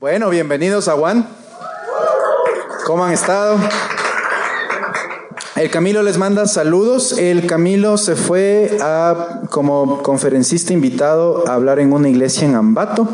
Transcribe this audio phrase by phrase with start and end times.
[0.00, 1.26] Bueno, bienvenidos a Juan.
[2.84, 3.56] ¿Cómo han estado?
[5.54, 7.16] El Camilo les manda saludos.
[7.16, 13.08] El Camilo se fue a, como conferencista invitado a hablar en una iglesia en Ambato.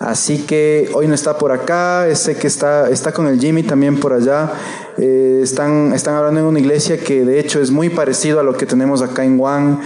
[0.00, 3.98] Así que hoy no está por acá, sé que está, está con el Jimmy también
[3.98, 4.52] por allá.
[4.96, 8.56] Eh, están, están hablando en una iglesia que de hecho es muy parecido a lo
[8.56, 9.80] que tenemos acá en Juan.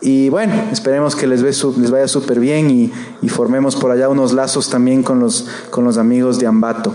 [0.00, 2.92] Y bueno, esperemos que les, les vaya súper bien y,
[3.22, 6.94] y, formemos por allá unos lazos también con los, con los amigos de Ambato.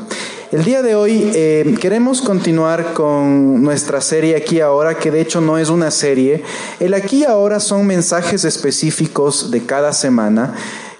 [0.51, 5.39] El día de hoy eh, queremos continuar con nuestra serie aquí ahora, que de hecho
[5.39, 6.43] no es una serie.
[6.79, 10.53] El aquí ahora son mensajes específicos de cada semana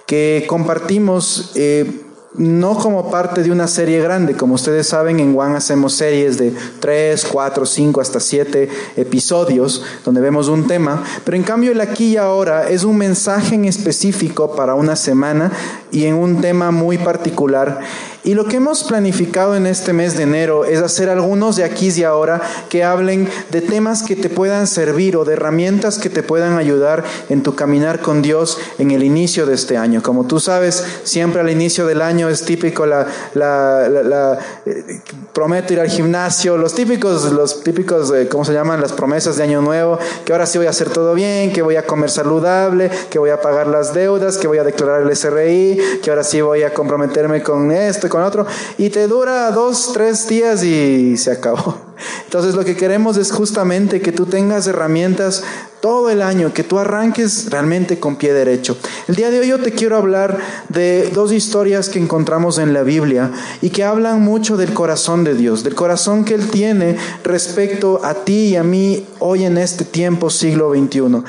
[0.06, 1.52] que compartimos.
[1.54, 2.01] Eh,
[2.34, 4.36] no como parte de una serie grande.
[4.36, 10.20] Como ustedes saben, en One hacemos series de 3, 4, 5, hasta 7 episodios donde
[10.20, 11.02] vemos un tema.
[11.24, 15.52] Pero en cambio el aquí y ahora es un mensaje en específico para una semana
[15.90, 17.80] y en un tema muy particular.
[18.24, 21.90] Y lo que hemos planificado en este mes de enero es hacer algunos de aquí
[21.90, 26.22] y ahora que hablen de temas que te puedan servir o de herramientas que te
[26.22, 30.02] puedan ayudar en tu caminar con Dios en el inicio de este año.
[30.04, 33.08] Como tú sabes, siempre al inicio del año es típico la,
[34.66, 35.00] eh,
[35.32, 38.80] prometo ir al gimnasio, los típicos, los típicos, eh, ¿cómo se llaman?
[38.80, 41.74] Las promesas de año nuevo, que ahora sí voy a hacer todo bien, que voy
[41.74, 46.00] a comer saludable, que voy a pagar las deudas, que voy a declarar el SRI,
[46.04, 48.46] que ahora sí voy a comprometerme con esto con otro,
[48.76, 51.78] y te dura dos, tres días y se acabó.
[52.24, 55.42] Entonces lo que queremos es justamente que tú tengas herramientas
[55.80, 58.76] todo el año, que tú arranques realmente con pie derecho.
[59.08, 60.38] El día de hoy yo te quiero hablar
[60.68, 63.32] de dos historias que encontramos en la Biblia
[63.62, 68.14] y que hablan mucho del corazón de Dios, del corazón que Él tiene respecto a
[68.14, 71.24] ti y a mí hoy en este tiempo siglo XXI.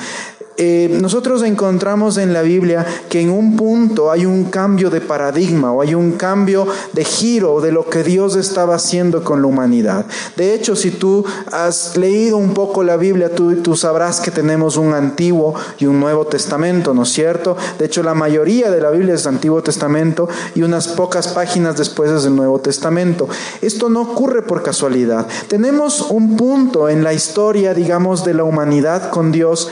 [0.57, 5.71] Eh, nosotros encontramos en la Biblia que en un punto hay un cambio de paradigma
[5.71, 10.05] o hay un cambio de giro de lo que Dios estaba haciendo con la humanidad.
[10.35, 14.77] De hecho, si tú has leído un poco la Biblia, tú, tú sabrás que tenemos
[14.77, 17.57] un Antiguo y un Nuevo Testamento, ¿no es cierto?
[17.79, 22.11] De hecho, la mayoría de la Biblia es Antiguo Testamento y unas pocas páginas después
[22.11, 23.27] es el Nuevo Testamento.
[23.61, 25.27] Esto no ocurre por casualidad.
[25.47, 29.69] Tenemos un punto en la historia, digamos, de la humanidad con Dios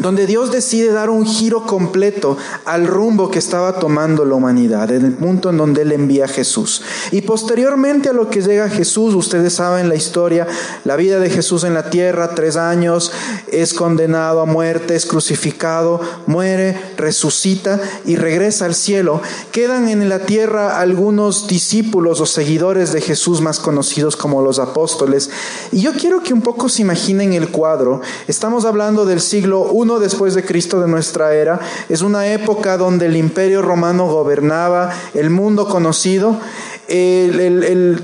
[0.00, 5.04] donde Dios decide dar un giro completo al rumbo que estaba tomando la humanidad, en
[5.04, 6.82] el punto en donde Él envía a Jesús.
[7.10, 10.46] Y posteriormente a lo que llega Jesús, ustedes saben la historia,
[10.84, 13.12] la vida de Jesús en la tierra, tres años,
[13.48, 19.22] es condenado a muerte, es crucificado, muere, resucita y regresa al cielo.
[19.52, 25.30] Quedan en la tierra algunos discípulos o seguidores de Jesús más conocidos como los apóstoles.
[25.72, 28.00] Y yo quiero que un poco se imaginen el cuadro.
[28.26, 31.60] Estamos hablando del siglo uno después de Cristo de nuestra era.
[31.88, 36.38] Es una época donde el imperio romano gobernaba el mundo conocido.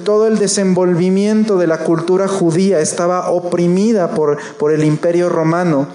[0.05, 5.89] todo el desenvolvimiento de la cultura judía estaba oprimida por, por el imperio romano.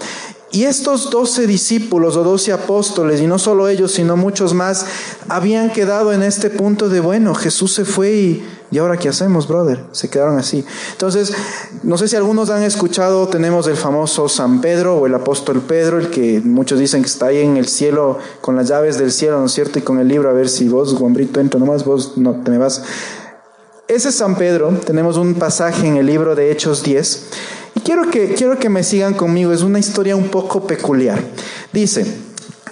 [0.52, 4.86] Y estos doce discípulos o doce apóstoles, y no solo ellos, sino muchos más,
[5.28, 9.46] habían quedado en este punto de, bueno, Jesús se fue y ¿Y ahora qué hacemos,
[9.46, 9.84] brother?
[9.92, 10.64] Se quedaron así.
[10.92, 11.32] Entonces,
[11.84, 15.98] no sé si algunos han escuchado, tenemos el famoso San Pedro o el apóstol Pedro,
[15.98, 19.38] el que muchos dicen que está ahí en el cielo con las llaves del cielo,
[19.38, 19.78] ¿no es cierto?
[19.78, 22.58] Y con el libro, a ver si vos, Gombrito, entra nomás, vos no te me
[22.58, 22.82] vas.
[23.86, 27.55] Ese San Pedro, tenemos un pasaje en el libro de Hechos 10, y
[27.86, 31.22] quiero que, quiero que me sigan conmigo, es una historia un poco peculiar.
[31.72, 32.04] Dice,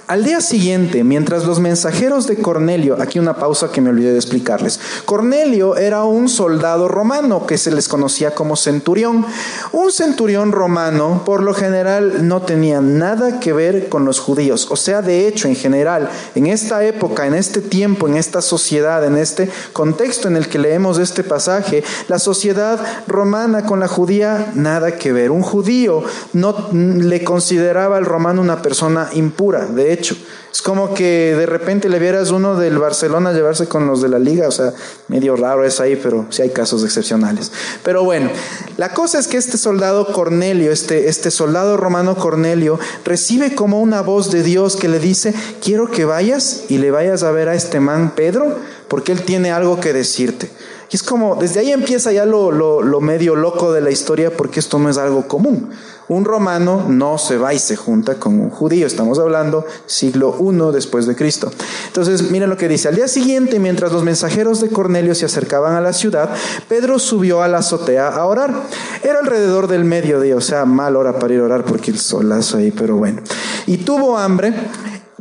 [0.07, 4.19] al día siguiente, mientras los mensajeros de Cornelio, aquí una pausa que me olvidé de
[4.19, 9.25] explicarles, Cornelio era un soldado romano que se les conocía como centurión.
[9.73, 14.69] Un centurión romano por lo general no tenía nada que ver con los judíos.
[14.71, 19.05] O sea, de hecho, en general, en esta época, en este tiempo, en esta sociedad,
[19.07, 24.53] en este contexto en el que leemos este pasaje, la sociedad romana con la judía,
[24.55, 25.31] nada que ver.
[25.31, 26.03] Un judío
[26.35, 29.65] no le consideraba al romano una persona impura.
[29.65, 30.17] De hecho.
[30.53, 34.21] Es como que de repente le vieras uno del Barcelona llevarse con los de la
[34.21, 34.73] liga, o sea,
[35.09, 37.51] medio raro es ahí, pero sí hay casos excepcionales.
[37.83, 38.31] Pero bueno,
[38.77, 44.03] la cosa es que este soldado Cornelio, este, este soldado romano Cornelio, recibe como una
[44.03, 47.57] voz de Dios que le dice, quiero que vayas y le vayas a ver a
[47.57, 50.51] este man Pedro, porque él tiene algo que decirte.
[50.91, 54.61] Y es como, desde ahí empieza ya lo, lo medio loco de la historia, porque
[54.61, 55.71] esto no es algo común.
[56.07, 58.87] Un romano no se va y se junta con un judío.
[58.87, 61.51] Estamos hablando siglo I después de Cristo.
[61.87, 62.89] Entonces, miren lo que dice.
[62.89, 66.29] Al día siguiente, mientras los mensajeros de Cornelio se acercaban a la ciudad,
[66.69, 68.55] Pedro subió a la azotea a orar.
[69.03, 72.59] Era alrededor del mediodía, o sea, mal hora para ir a orar porque el solazo
[72.59, 73.23] ahí, pero bueno.
[73.67, 74.53] Y tuvo hambre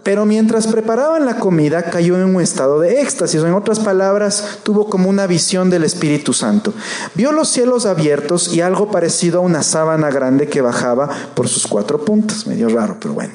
[0.03, 4.59] Pero mientras preparaban la comida cayó en un estado de éxtasis, o en otras palabras,
[4.63, 6.73] tuvo como una visión del Espíritu Santo.
[7.15, 11.67] Vio los cielos abiertos y algo parecido a una sábana grande que bajaba por sus
[11.67, 13.33] cuatro puntas, medio raro, pero bueno.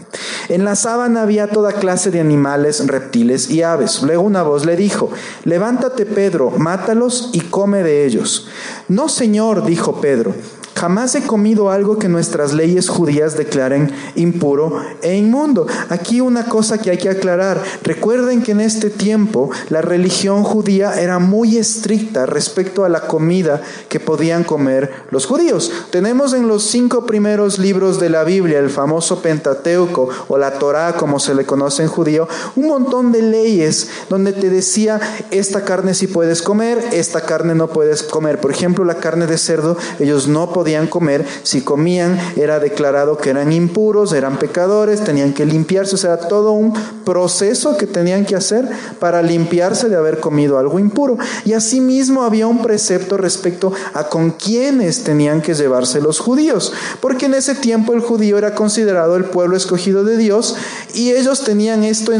[0.50, 4.02] En la sábana había toda clase de animales, reptiles y aves.
[4.02, 5.10] Luego una voz le dijo,
[5.44, 8.48] levántate Pedro, mátalos y come de ellos.
[8.88, 10.34] No, Señor, dijo Pedro
[10.78, 15.66] Jamás he comido algo que nuestras leyes judías declaren impuro e inmundo.
[15.88, 17.60] Aquí una cosa que hay que aclarar.
[17.82, 23.60] Recuerden que en este tiempo la religión judía era muy estricta respecto a la comida
[23.88, 25.72] que podían comer los judíos.
[25.90, 30.92] Tenemos en los cinco primeros libros de la Biblia, el famoso Pentateuco o la Torá
[30.92, 35.00] como se le conoce en judío, un montón de leyes donde te decía
[35.32, 38.40] esta carne sí puedes comer, esta carne no puedes comer.
[38.40, 43.30] Por ejemplo, la carne de cerdo, ellos no podían comer, si comían era declarado que
[43.30, 46.74] eran impuros, eran pecadores, tenían que limpiarse, o sea, todo un
[47.04, 48.68] proceso que tenían que hacer
[48.98, 51.18] para limpiarse de haber comido algo impuro.
[51.44, 57.26] Y asimismo había un precepto respecto a con quiénes tenían que llevarse los judíos, porque
[57.26, 60.56] en ese tiempo el judío era considerado el pueblo escogido de Dios
[60.94, 62.12] y ellos tenían esto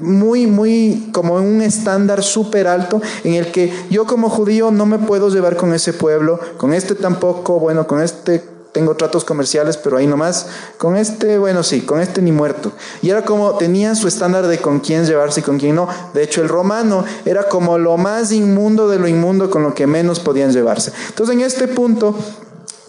[0.00, 4.98] muy, muy como un estándar súper alto en el que yo como judío no me
[4.98, 9.96] puedo llevar con ese pueblo, con este tampoco, bueno, con este tengo tratos comerciales, pero
[9.96, 12.72] ahí nomás, con este, bueno, sí, con este ni muerto.
[13.00, 15.88] Y era como, tenían su estándar de con quién llevarse y con quién no.
[16.12, 19.86] De hecho, el romano era como lo más inmundo de lo inmundo con lo que
[19.86, 20.92] menos podían llevarse.
[21.08, 22.14] Entonces, en este punto,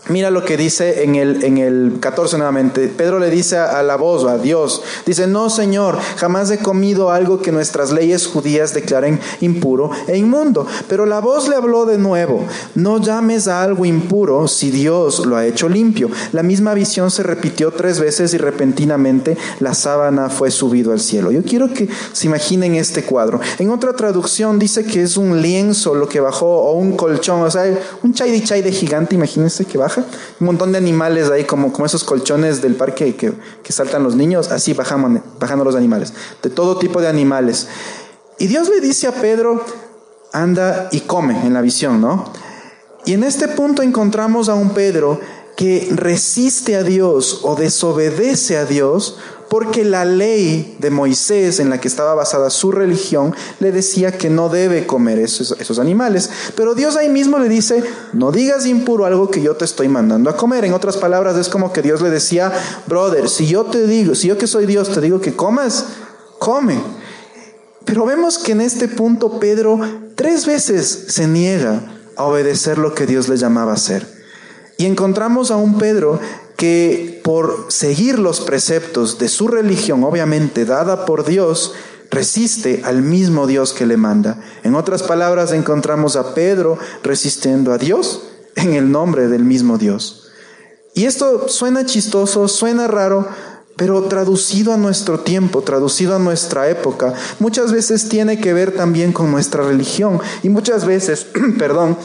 [0.09, 2.87] Mira lo que dice en el, en el 14 nuevamente.
[2.87, 7.41] Pedro le dice a la voz, a Dios, dice, no Señor, jamás he comido algo
[7.41, 10.65] que nuestras leyes judías declaren impuro e inmundo.
[10.87, 12.45] Pero la voz le habló de nuevo,
[12.75, 16.09] no llames a algo impuro si Dios lo ha hecho limpio.
[16.31, 21.31] La misma visión se repitió tres veces y repentinamente la sábana fue subido al cielo.
[21.31, 23.41] Yo quiero que se imaginen este cuadro.
[23.59, 27.51] En otra traducción dice que es un lienzo lo que bajó o un colchón, o
[27.51, 27.65] sea,
[28.03, 29.96] un chay de chay de gigante, imagínense que baja
[30.39, 33.33] un montón de animales ahí, como, como esos colchones del parque que,
[33.71, 37.67] saltan los niños, así bajamos, bajando los animales, de todo tipo de animales.
[38.39, 39.63] Y Dios le dice a Pedro,
[40.31, 42.31] anda y come en la visión, ¿no?
[43.05, 45.19] Y en este punto encontramos a un Pedro
[45.57, 49.17] que resiste a Dios o desobedece a Dios
[49.49, 54.29] porque la ley de Moisés en la que estaba basada su religión le decía que
[54.29, 56.29] no debe comer esos, animales.
[56.55, 57.83] Pero Dios ahí mismo le dice,
[58.13, 60.63] no digas impuro algo que yo te estoy mandando a comer.
[60.63, 62.53] En otras palabras, es como que Dios le decía,
[62.85, 65.85] brother, si yo te digo, si yo que soy Dios te digo que comas,
[66.37, 66.79] come.
[67.83, 69.79] Pero vemos que en este punto Pedro
[70.15, 71.81] tres veces se niega
[72.15, 74.16] a obedecer lo que Dios le llamaba a hacer.
[74.77, 76.19] Y encontramos a un Pedro
[76.55, 81.73] que por seguir los preceptos de su religión, obviamente dada por Dios,
[82.09, 84.41] resiste al mismo Dios que le manda.
[84.63, 88.23] En otras palabras, encontramos a Pedro resistiendo a Dios
[88.55, 90.29] en el nombre del mismo Dios.
[90.93, 93.27] Y esto suena chistoso, suena raro,
[93.75, 99.13] pero traducido a nuestro tiempo, traducido a nuestra época, muchas veces tiene que ver también
[99.13, 101.27] con nuestra religión y muchas veces,
[101.59, 101.95] perdón,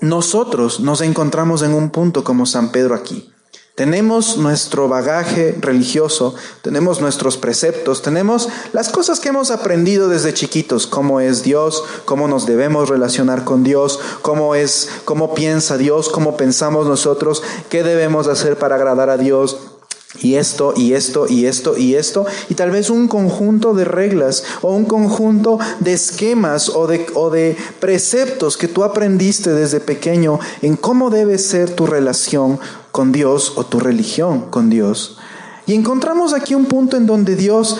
[0.00, 3.32] nosotros nos encontramos en un punto como San Pedro aquí.
[3.78, 10.88] Tenemos nuestro bagaje religioso, tenemos nuestros preceptos, tenemos las cosas que hemos aprendido desde chiquitos,
[10.88, 16.36] cómo es Dios, cómo nos debemos relacionar con Dios, cómo es, cómo piensa Dios, cómo
[16.36, 19.58] pensamos nosotros, qué debemos hacer para agradar a Dios,
[20.20, 24.42] y esto, y esto, y esto, y esto, y tal vez un conjunto de reglas
[24.62, 30.40] o un conjunto de esquemas o de, o de preceptos que tú aprendiste desde pequeño
[30.62, 32.58] en cómo debe ser tu relación
[32.90, 35.18] con Dios o tu religión con Dios.
[35.66, 37.76] Y encontramos aquí un punto en donde Dios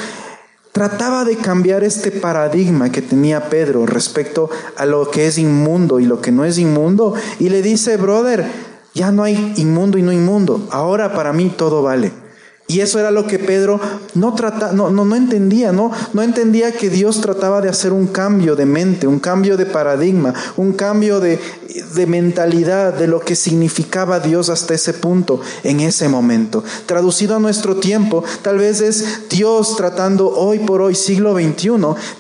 [0.73, 6.05] trataba de cambiar este paradigma que tenía Pedro respecto a lo que es inmundo y
[6.05, 8.47] lo que no es inmundo, y le dice, brother,
[8.99, 10.67] ya no hay inmundo y no inmundo.
[10.73, 12.13] Ahora para mí todo vale.
[12.71, 13.81] Y eso era lo que Pedro
[14.13, 15.91] no, trata, no, no, no, entendía, ¿no?
[16.13, 20.35] No entendía que Dios trataba de hacer un cambio de mente, un cambio de paradigma,
[20.59, 21.41] un cambio de,
[21.95, 26.63] de mentalidad de lo que significaba Dios hasta ese punto, en ese momento.
[26.85, 31.71] Traducido a nuestro tiempo, tal vez es Dios tratando hoy por hoy, siglo XXI,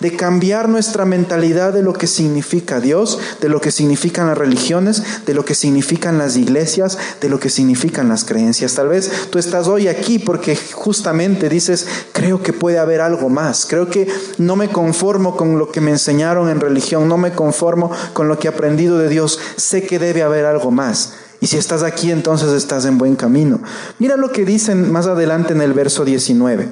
[0.00, 5.02] de cambiar nuestra mentalidad de lo que significa Dios, de lo que significan las religiones,
[5.26, 8.74] de lo que significan las iglesias, de lo que significan las creencias.
[8.74, 13.28] Tal vez tú estás hoy aquí por que justamente dices, creo que puede haber algo
[13.28, 17.32] más, creo que no me conformo con lo que me enseñaron en religión, no me
[17.32, 21.14] conformo con lo que he aprendido de Dios, sé que debe haber algo más.
[21.40, 23.60] Y si estás aquí, entonces estás en buen camino.
[23.98, 26.68] Mira lo que dicen más adelante en el verso 19.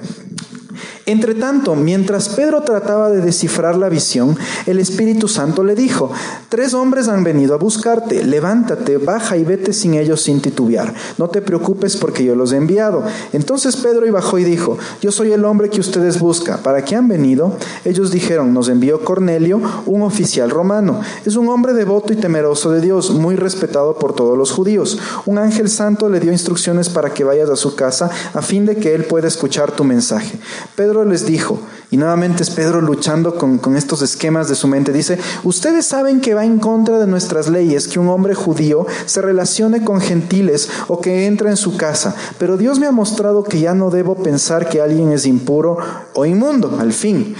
[1.09, 4.37] Entre tanto, mientras Pedro trataba de descifrar la visión,
[4.67, 6.11] el Espíritu Santo le dijo,
[6.49, 10.93] tres hombres han venido a buscarte, levántate, baja y vete sin ellos sin titubear.
[11.17, 13.05] No te preocupes porque yo los he enviado.
[13.33, 16.59] Entonces Pedro y bajó y dijo, yo soy el hombre que ustedes buscan.
[16.65, 17.57] ¿Para qué han venido?
[17.85, 21.01] Ellos dijeron, nos envió Cornelio, un oficial romano.
[21.25, 24.99] Es un hombre devoto y temeroso de Dios, muy respetado por todos los judíos.
[25.25, 28.75] Un ángel santo le dio instrucciones para que vayas a su casa a fin de
[28.75, 30.41] que él pueda escuchar tu mensaje.
[30.75, 31.61] Pedro les dijo,
[31.91, 36.21] y nuevamente es Pedro luchando con, con, estos esquemas de su mente, dice, ustedes saben
[36.21, 40.69] que va en contra de nuestras leyes que un hombre judío se relacione con gentiles
[40.89, 44.17] o que entre en su casa, pero Dios me ha mostrado que ya no debo
[44.17, 45.79] pensar que alguien es impuro
[46.15, 47.35] o inmundo, al fin.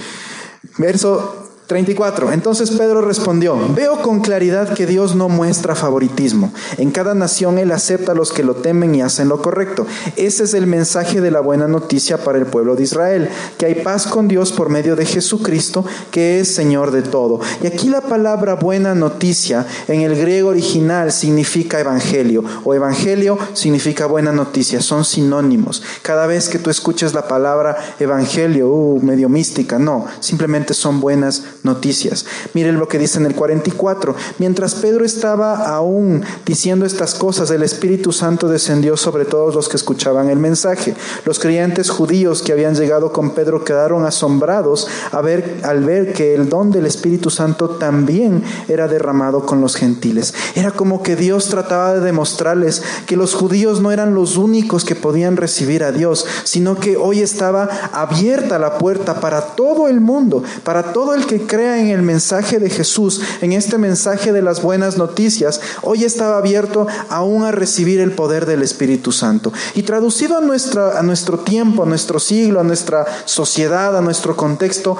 [0.77, 2.31] Verso 34.
[2.31, 6.53] Entonces Pedro respondió, veo con claridad que Dios no muestra favoritismo.
[6.77, 9.85] En cada nación Él acepta a los que lo temen y hacen lo correcto.
[10.15, 13.75] Ese es el mensaje de la buena noticia para el pueblo de Israel, que hay
[13.75, 17.41] paz con Dios por medio de Jesucristo, que es Señor de todo.
[17.61, 24.05] Y aquí la palabra buena noticia en el griego original significa evangelio, o evangelio significa
[24.05, 25.83] buena noticia, son sinónimos.
[26.01, 31.43] Cada vez que tú escuches la palabra evangelio, uh, medio mística, no, simplemente son buenas
[31.67, 32.25] noticias.
[32.55, 34.15] Miren lo que dice en el 44.
[34.39, 39.77] Mientras Pedro estaba aún diciendo estas cosas, el Espíritu Santo descendió sobre todos los que
[39.77, 40.95] escuchaban el mensaje.
[41.25, 46.71] Los creyentes judíos que habían llegado con Pedro quedaron asombrados al ver que el don
[46.71, 50.33] del Espíritu Santo también era derramado con los gentiles.
[50.55, 54.95] Era como que Dios trataba de demostrarles que los judíos no eran los únicos que
[54.95, 60.43] podían recibir a Dios, sino que hoy estaba abierta la puerta para todo el mundo,
[60.63, 64.61] para todo el que crea en el mensaje de Jesús, en este mensaje de las
[64.61, 69.51] buenas noticias, hoy estaba abierto aún a recibir el poder del Espíritu Santo.
[69.73, 74.37] Y traducido a, nuestra, a nuestro tiempo, a nuestro siglo, a nuestra sociedad, a nuestro
[74.37, 74.97] contexto,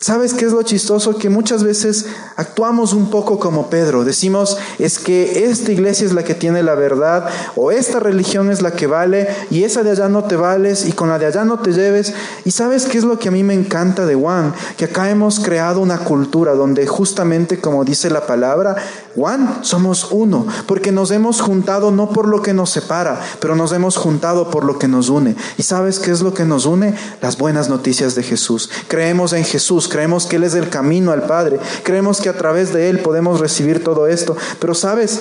[0.00, 1.16] ¿Sabes qué es lo chistoso?
[1.16, 2.04] Que muchas veces
[2.36, 4.04] actuamos un poco como Pedro.
[4.04, 8.60] Decimos, es que esta iglesia es la que tiene la verdad, o esta religión es
[8.60, 11.46] la que vale, y esa de allá no te vales, y con la de allá
[11.46, 12.12] no te lleves.
[12.44, 14.52] Y sabes qué es lo que a mí me encanta de Juan?
[14.76, 18.76] Que acá hemos creado una cultura donde justamente, como dice la palabra,
[19.14, 23.72] Juan, somos uno, porque nos hemos juntado no por lo que nos separa, pero nos
[23.72, 25.34] hemos juntado por lo que nos une.
[25.56, 26.94] ¿Y sabes qué es lo que nos une?
[27.22, 28.68] Las buenas noticias de Jesús.
[28.88, 32.72] Creemos en Jesús creemos que Él es el camino al Padre, creemos que a través
[32.72, 34.36] de Él podemos recibir todo esto.
[34.58, 35.20] Pero sabes,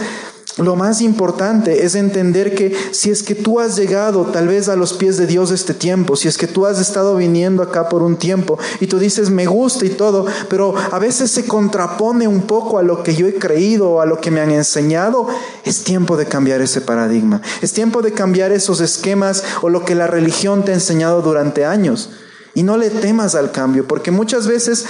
[0.58, 4.76] lo más importante es entender que si es que tú has llegado tal vez a
[4.76, 8.02] los pies de Dios este tiempo, si es que tú has estado viniendo acá por
[8.02, 12.42] un tiempo y tú dices me gusta y todo, pero a veces se contrapone un
[12.42, 15.28] poco a lo que yo he creído o a lo que me han enseñado,
[15.66, 19.94] es tiempo de cambiar ese paradigma, es tiempo de cambiar esos esquemas o lo que
[19.94, 22.10] la religión te ha enseñado durante años.
[22.56, 24.86] Y no le temas al cambio, porque muchas veces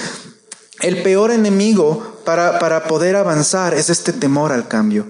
[0.82, 5.08] el peor enemigo para, para poder avanzar es este temor al cambio.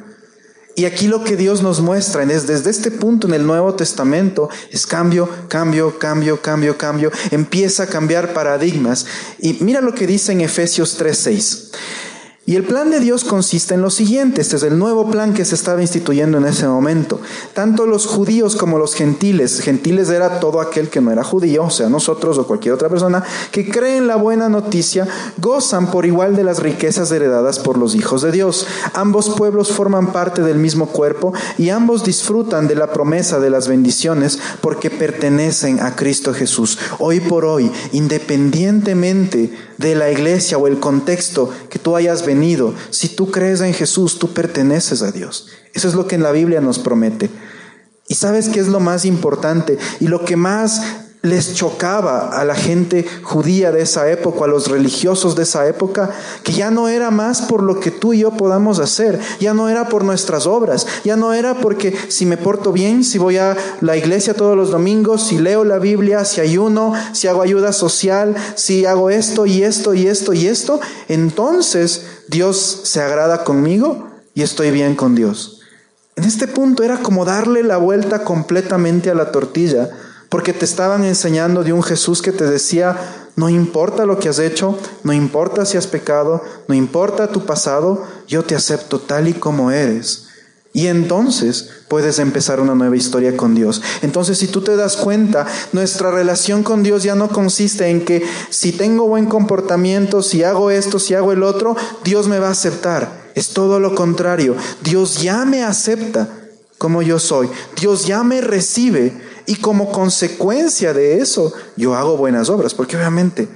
[0.75, 4.50] Y aquí lo que Dios nos muestra es desde este punto en el Nuevo Testamento
[4.72, 7.12] es cambio, cambio, cambio, cambio, cambio.
[7.29, 9.05] Empieza a cambiar paradigmas.
[9.38, 11.72] Y mira lo que dice en Efesios 3:6.
[12.45, 15.45] Y el plan de Dios consiste en lo siguiente, este es el nuevo plan que
[15.45, 17.21] se estaba instituyendo en ese momento.
[17.53, 21.69] Tanto los judíos como los gentiles, gentiles era todo aquel que no era judío, o
[21.69, 23.23] sea, nosotros o cualquier otra persona,
[23.53, 25.07] que cree en la buena noticia,
[25.38, 28.67] gozan por igual de las riquezas heredadas por los hijos de Dios.
[28.93, 33.69] Ambos pueblos forman parte del mismo cuerpo y ambos disfrutan de la promesa de las
[33.69, 36.77] bendiciones porque pertenecen a Cristo Jesús.
[37.00, 42.32] Hoy por hoy, independientemente de la iglesia o el contexto que tú hayas venido,
[42.89, 45.47] si tú crees en Jesús, tú perteneces a Dios.
[45.73, 47.29] Eso es lo que en la Biblia nos promete.
[48.07, 50.81] Y sabes qué es lo más importante y lo que más
[51.24, 56.12] les chocaba a la gente judía de esa época, a los religiosos de esa época,
[56.44, 59.70] que ya no era más por lo que tú y yo podamos hacer, ya no
[59.70, 63.56] era por nuestras obras, ya no era porque si me porto bien, si voy a
[63.80, 68.36] la iglesia todos los domingos, si leo la Biblia, si ayuno, si hago ayuda social,
[68.56, 74.42] si hago esto y esto y esto y esto, entonces Dios se agrada conmigo y
[74.42, 75.62] estoy bien con Dios.
[76.18, 79.89] En este punto era como darle la vuelta completamente a la tortilla
[80.33, 82.97] porque te estaban enseñando de un Jesús que te decía,
[83.35, 88.03] no importa lo que has hecho, no importa si has pecado, no importa tu pasado,
[88.27, 90.25] yo te acepto tal y como eres.
[90.73, 93.83] Y entonces puedes empezar una nueva historia con Dios.
[94.01, 98.25] Entonces, si tú te das cuenta, nuestra relación con Dios ya no consiste en que
[98.49, 102.53] si tengo buen comportamiento, si hago esto, si hago el otro, Dios me va a
[102.53, 103.31] aceptar.
[103.35, 104.55] Es todo lo contrario.
[104.81, 106.27] Dios ya me acepta
[106.79, 107.49] como yo soy.
[107.79, 109.13] Dios ya me recibe
[109.45, 113.47] y como consecuencia de eso yo hago buenas obras, porque obviamente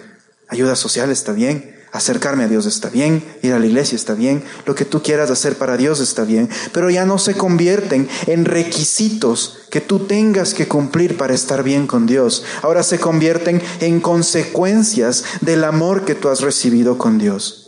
[0.49, 4.43] ayuda social está bien, acercarme a Dios está bien, ir a la iglesia está bien,
[4.65, 8.45] lo que tú quieras hacer para Dios está bien, pero ya no se convierten en
[8.45, 12.43] requisitos que tú tengas que cumplir para estar bien con Dios.
[12.61, 17.66] Ahora se convierten en consecuencias del amor que tú has recibido con Dios.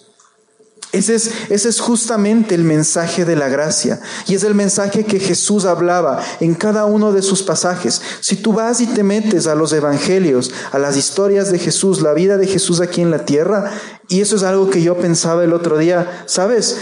[0.92, 5.66] Ese es, es, justamente el mensaje de la gracia y es el mensaje que Jesús
[5.66, 8.02] hablaba en cada uno de sus pasajes.
[8.22, 12.14] Si tú vas y te metes a los evangelios, a las historias de Jesús, la
[12.14, 13.72] vida de Jesús aquí en la tierra,
[14.08, 16.78] y eso es algo que yo pensaba el otro día, ¿sabes?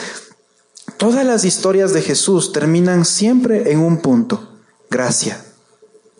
[0.95, 4.57] Todas las historias de Jesús terminan siempre en un punto,
[4.89, 5.43] gracia,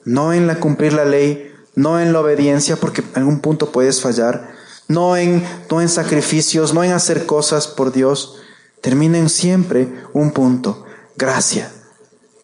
[0.03, 4.01] no en la cumplir la ley, no en la obediencia, porque en algún punto puedes
[4.01, 4.56] fallar,
[4.88, 8.38] no en, no en sacrificios, no en hacer cosas por Dios,
[8.82, 11.72] terminen siempre un punto, gracia.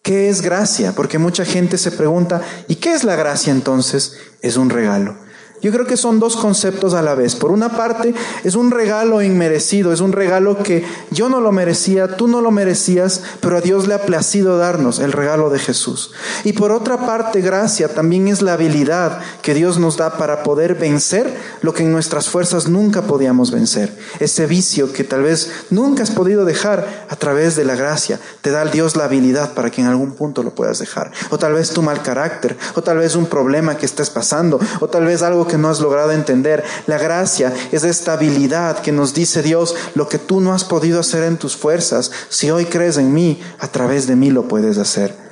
[0.02, 0.92] ¿Qué es gracia?
[0.94, 4.18] Porque mucha gente se pregunta, ¿y qué es la gracia entonces?
[4.42, 5.16] Es un regalo.
[5.64, 7.36] Yo creo que son dos conceptos a la vez.
[7.36, 12.18] Por una parte, es un regalo inmerecido, es un regalo que yo no lo merecía,
[12.18, 16.12] tú no lo merecías, pero a Dios le ha placido darnos el regalo de Jesús.
[16.44, 20.74] Y por otra parte, gracia también es la habilidad que Dios nos da para poder
[20.74, 23.90] vencer lo que en nuestras fuerzas nunca podíamos vencer.
[24.20, 28.50] Ese vicio que tal vez nunca has podido dejar a través de la gracia, te
[28.50, 31.10] da Dios la habilidad para que en algún punto lo puedas dejar.
[31.30, 34.88] O tal vez tu mal carácter, o tal vez un problema que estés pasando, o
[34.88, 36.64] tal vez algo que no has logrado entender.
[36.86, 41.00] La gracia es esta habilidad que nos dice Dios, lo que tú no has podido
[41.00, 44.78] hacer en tus fuerzas, si hoy crees en mí, a través de mí lo puedes
[44.78, 45.24] hacer.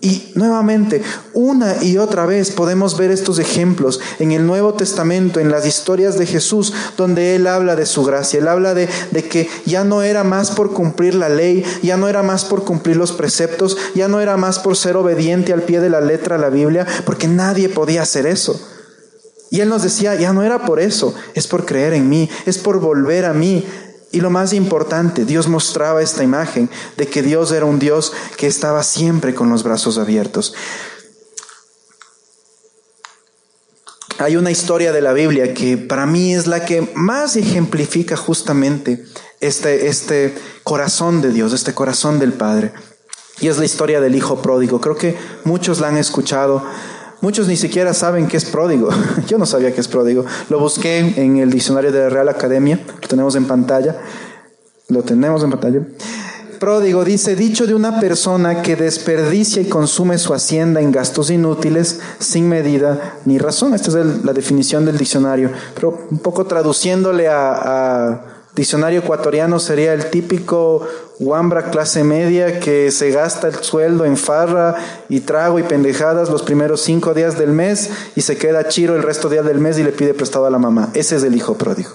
[0.00, 1.02] Y nuevamente,
[1.32, 6.18] una y otra vez podemos ver estos ejemplos en el Nuevo Testamento, en las historias
[6.18, 10.02] de Jesús, donde Él habla de su gracia, Él habla de, de, que ya no
[10.02, 14.08] era más por cumplir la ley, ya no era más por cumplir los preceptos, ya
[14.08, 17.28] no era más por ser obediente al pie de la letra a la Biblia, porque
[17.28, 18.60] nadie podía hacer eso.
[19.54, 22.58] Y Él nos decía, ya no era por eso, es por creer en mí, es
[22.58, 23.64] por volver a mí.
[24.10, 28.48] Y lo más importante, Dios mostraba esta imagen de que Dios era un Dios que
[28.48, 30.54] estaba siempre con los brazos abiertos.
[34.18, 39.04] Hay una historia de la Biblia que para mí es la que más ejemplifica justamente
[39.38, 42.72] este, este corazón de Dios, este corazón del Padre.
[43.38, 44.80] Y es la historia del Hijo Pródigo.
[44.80, 46.64] Creo que muchos la han escuchado.
[47.20, 48.88] Muchos ni siquiera saben qué es pródigo.
[49.26, 50.24] Yo no sabía qué es pródigo.
[50.50, 52.80] Lo busqué en el diccionario de la Real Academia.
[53.00, 53.96] Lo tenemos en pantalla.
[54.88, 55.80] Lo tenemos en pantalla.
[56.58, 62.00] Pródigo dice, dicho de una persona que desperdicia y consume su hacienda en gastos inútiles,
[62.18, 63.74] sin medida ni razón.
[63.74, 65.50] Esta es la definición del diccionario.
[65.74, 70.86] Pero un poco traduciéndole a diccionario ecuatoriano sería el típico
[71.20, 74.74] Wambra clase media que se gasta el sueldo en farra
[75.08, 79.02] y trago y pendejadas los primeros cinco días del mes y se queda chiro el
[79.04, 80.90] resto días del mes y le pide prestado a la mamá.
[80.94, 81.90] Ese es el hijo pródigo.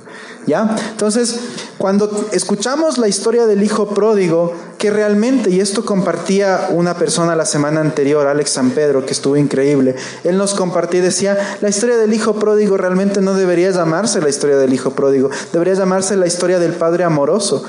[0.48, 0.74] ¿Ya?
[0.92, 1.40] Entonces,
[1.78, 7.46] cuando escuchamos la historia del hijo pródigo, que realmente, y esto compartía una persona la
[7.46, 11.98] semana anterior, Alex San Pedro, que estuvo increíble, él nos compartía y decía, la historia
[11.98, 16.26] del hijo pródigo realmente no debería llamarse la historia del hijo pródigo, debería llamarse la
[16.26, 17.64] historia del padre amoroso.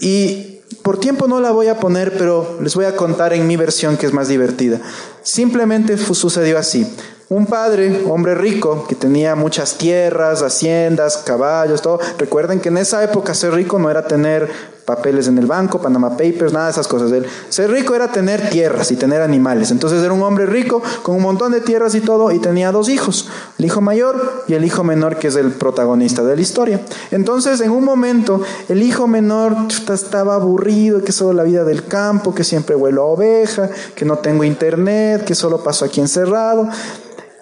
[0.00, 0.47] Y
[0.82, 3.96] por tiempo no la voy a poner, pero les voy a contar en mi versión
[3.96, 4.80] que es más divertida.
[5.22, 6.86] Simplemente sucedió así.
[7.30, 12.00] Un padre, hombre rico, que tenía muchas tierras, haciendas, caballos, todo.
[12.18, 14.50] Recuerden que en esa época ser rico no era tener
[14.88, 17.12] papeles en el banco, Panama Papers, nada de esas cosas.
[17.50, 19.70] ser rico era tener tierras y tener animales.
[19.70, 22.88] Entonces era un hombre rico con un montón de tierras y todo y tenía dos
[22.88, 26.80] hijos, el hijo mayor y el hijo menor que es el protagonista de la historia.
[27.10, 29.54] Entonces en un momento el hijo menor
[29.92, 34.16] estaba aburrido, que solo la vida del campo, que siempre vuelo a oveja, que no
[34.16, 36.66] tengo internet, que solo paso aquí encerrado.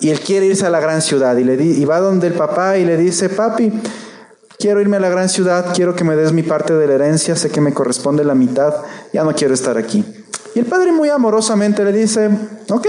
[0.01, 2.77] Y él quiere irse a la gran ciudad y, le y va donde el papá
[2.77, 3.73] y le dice, papi,
[4.59, 7.37] quiero irme a la gran ciudad, quiero que me des mi parte de la herencia,
[7.37, 8.75] sé que me corresponde la mitad,
[9.13, 10.05] ya no quiero estar aquí.
[10.55, 12.31] Y el padre muy amorosamente le dice,
[12.71, 12.87] ok,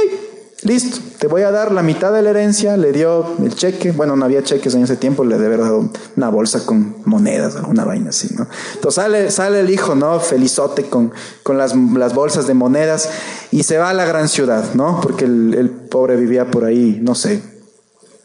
[0.63, 4.15] listo, te voy a dar la mitad de la herencia, le dio el cheque, bueno,
[4.15, 7.85] no había cheques en ese tiempo, le debe haber dado una bolsa con monedas, alguna
[7.85, 8.47] vaina así, ¿no?
[8.75, 10.19] Entonces sale, sale el hijo, ¿no?
[10.19, 11.11] Felizote con,
[11.43, 13.09] con las, las, bolsas de monedas
[13.51, 15.01] y se va a la gran ciudad, ¿no?
[15.01, 17.41] Porque el, el pobre vivía por ahí, no sé,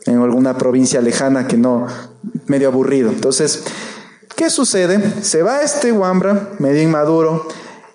[0.06, 1.86] en alguna provincia lejana que no,
[2.46, 3.10] medio aburrido.
[3.10, 3.62] Entonces,
[4.36, 5.22] ¿qué sucede?
[5.22, 7.48] Se va este Wambra, medio inmaduro,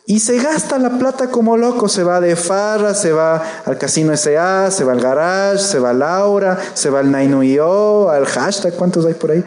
[0.10, 4.16] Y se gasta la plata como loco, se va de farra, se va al casino
[4.16, 8.74] SA, se va al garage, se va a Laura, se va al Nainu.io, al hashtag,
[8.76, 9.44] ¿cuántos hay por ahí?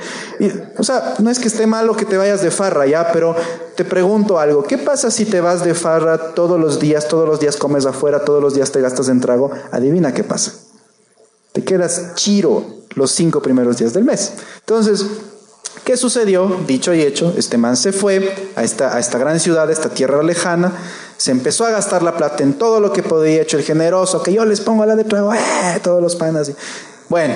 [0.76, 3.34] o sea, no es que esté malo que te vayas de farra ya, pero
[3.74, 7.40] te pregunto algo, ¿qué pasa si te vas de farra todos los días, todos los
[7.40, 9.50] días comes afuera, todos los días te gastas en trago?
[9.72, 10.52] Adivina qué pasa.
[11.52, 14.32] Te quedas chiro los cinco primeros días del mes.
[14.60, 15.04] Entonces,
[15.84, 16.60] ¿Qué sucedió?
[16.66, 19.88] Dicho y hecho, este man se fue a esta, a esta gran ciudad, a esta
[19.88, 20.72] tierra lejana,
[21.16, 24.32] se empezó a gastar la plata en todo lo que podía, hecho el generoso, que
[24.32, 25.38] yo les pongo a la de trago, ¡eh!
[25.82, 26.52] todos los panas.
[27.08, 27.34] Bueno,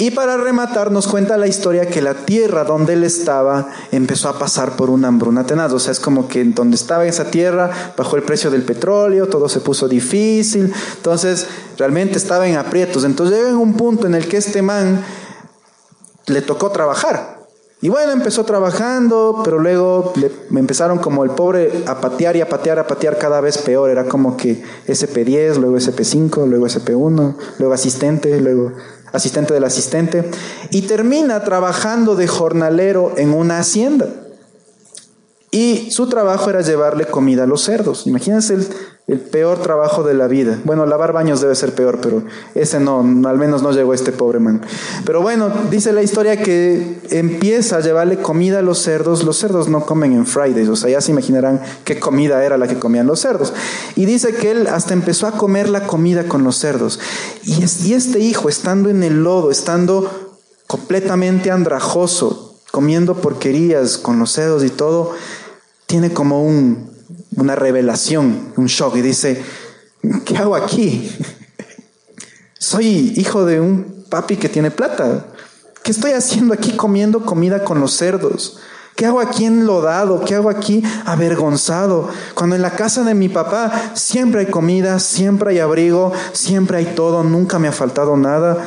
[0.00, 4.38] y para rematar nos cuenta la historia que la tierra donde él estaba empezó a
[4.38, 5.74] pasar por una hambruna tenaz.
[5.74, 9.46] O sea, es como que donde estaba esa tierra bajó el precio del petróleo, todo
[9.50, 10.72] se puso difícil.
[10.96, 13.04] Entonces, realmente estaba en aprietos.
[13.04, 15.04] Entonces llega en un punto en el que este man
[16.28, 17.40] le tocó trabajar.
[17.82, 20.12] Y bueno, empezó trabajando, pero luego
[20.50, 23.88] me empezaron como el pobre a patear y a patear, a patear cada vez peor.
[23.88, 28.72] Era como que SP10, luego SP5, luego SP1, luego asistente, luego
[29.12, 30.30] asistente del asistente.
[30.70, 34.06] Y termina trabajando de jornalero en una hacienda.
[35.50, 38.06] Y su trabajo era llevarle comida a los cerdos.
[38.06, 38.68] Imagínense el,
[39.10, 40.60] el peor trabajo de la vida.
[40.62, 42.22] Bueno, lavar baños debe ser peor, pero
[42.54, 44.62] ese no, al menos no llegó este pobre man.
[45.04, 49.24] Pero bueno, dice la historia que empieza a llevarle comida a los cerdos.
[49.24, 52.68] Los cerdos no comen en Fridays, o sea, ya se imaginarán qué comida era la
[52.68, 53.52] que comían los cerdos.
[53.96, 57.00] Y dice que él hasta empezó a comer la comida con los cerdos.
[57.42, 60.08] Y, y este hijo, estando en el lodo, estando
[60.68, 65.14] completamente andrajoso, comiendo porquerías con los cerdos y todo,
[65.86, 66.89] tiene como un,
[67.40, 69.42] una revelación, un shock y dice,
[70.24, 71.10] ¿qué hago aquí?
[72.58, 75.26] Soy hijo de un papi que tiene plata.
[75.82, 78.58] ¿Qué estoy haciendo aquí comiendo comida con los cerdos?
[78.96, 80.22] ¿Qué hago aquí enlodado?
[80.24, 82.10] ¿Qué hago aquí avergonzado?
[82.34, 86.92] Cuando en la casa de mi papá siempre hay comida, siempre hay abrigo, siempre hay
[86.94, 88.58] todo, nunca me ha faltado nada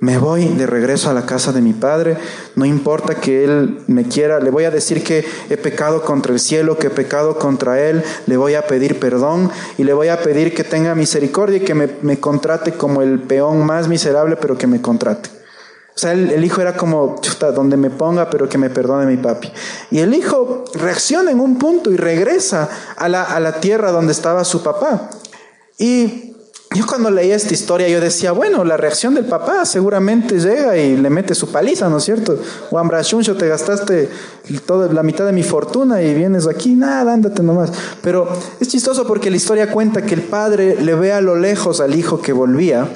[0.00, 2.16] me voy de regreso a la casa de mi padre,
[2.56, 6.40] no importa que él me quiera, le voy a decir que he pecado contra el
[6.40, 10.22] cielo, que he pecado contra él, le voy a pedir perdón y le voy a
[10.22, 14.66] pedir que tenga misericordia y que me, contrate como el peón más miserable, pero que
[14.66, 15.28] me contrate.
[15.94, 19.18] O sea, el, hijo era como, chuta, donde me ponga, pero que me perdone mi
[19.18, 19.52] papi.
[19.90, 24.12] Y el hijo reacciona en un punto y regresa a la, a la tierra donde
[24.12, 25.10] estaba su papá.
[25.78, 26.29] Y
[26.72, 30.96] yo cuando leía esta historia yo decía, bueno, la reacción del papá seguramente llega y
[30.96, 32.38] le mete su paliza, ¿no es cierto?
[32.70, 34.08] Juan Brashuncho, te gastaste
[34.66, 37.72] toda la mitad de mi fortuna y vienes aquí, nada, ándate nomás.
[38.02, 38.28] Pero
[38.60, 41.96] es chistoso porque la historia cuenta que el padre le ve a lo lejos al
[41.96, 42.88] hijo que volvía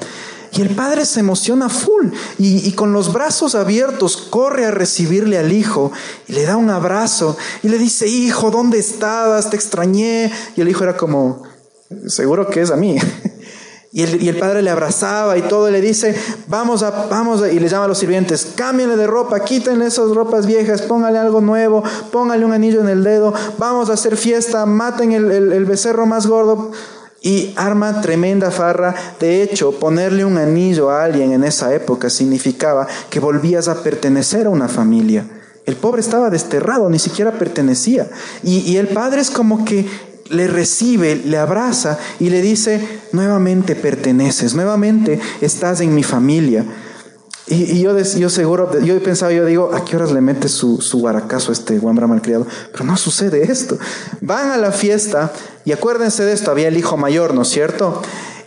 [0.53, 5.37] y el padre se emociona full y, y, con los brazos abiertos corre a recibirle
[5.37, 5.91] al hijo
[6.29, 9.49] y le da un abrazo y le dice, hijo, ¿dónde estabas?
[9.49, 10.31] Te extrañé.
[10.55, 11.43] Y el hijo era como,
[12.07, 12.97] seguro que es a mí.
[13.95, 16.13] Y el, padre le abrazaba y todo, y le dice,
[16.49, 20.45] vamos a, vamos y le llama a los sirvientes, cámbienle de ropa, quítenle esas ropas
[20.45, 21.81] viejas, póngale algo nuevo,
[22.11, 26.27] póngale un anillo en el dedo, vamos a hacer fiesta, maten el, el becerro más
[26.27, 26.73] gordo.
[27.21, 28.93] Y arma tremenda farra.
[29.19, 34.45] De hecho, ponerle un anillo a alguien en esa época significaba que volvías a pertenecer
[34.45, 35.25] a una familia.
[35.65, 38.09] El pobre estaba desterrado, ni siquiera pertenecía.
[38.43, 39.87] Y el padre es como que
[40.29, 46.65] le recibe, le abraza y le dice, nuevamente perteneces, nuevamente estás en mi familia.
[47.47, 50.81] Y, yo, yo seguro, yo he pensado, yo digo, ¿a qué horas le mete su,
[50.81, 52.47] su guaracazo a este guambra malcriado?
[52.71, 53.77] Pero no sucede esto.
[54.21, 55.31] Van a la fiesta
[55.63, 58.01] y acuérdense de esto, había el hijo mayor, ¿no es cierto?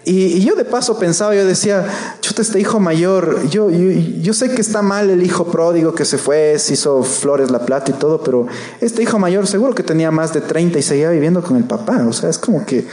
[0.08, 1.86] Y, yo de paso pensaba, yo decía,
[2.22, 6.16] chuta, este hijo mayor, yo, yo, sé que está mal el hijo pródigo que se
[6.16, 8.46] fue, se hizo flores la plata y todo, pero
[8.80, 12.06] este hijo mayor seguro que tenía más de 30 y seguía viviendo con el papá.
[12.08, 12.86] O sea, es como que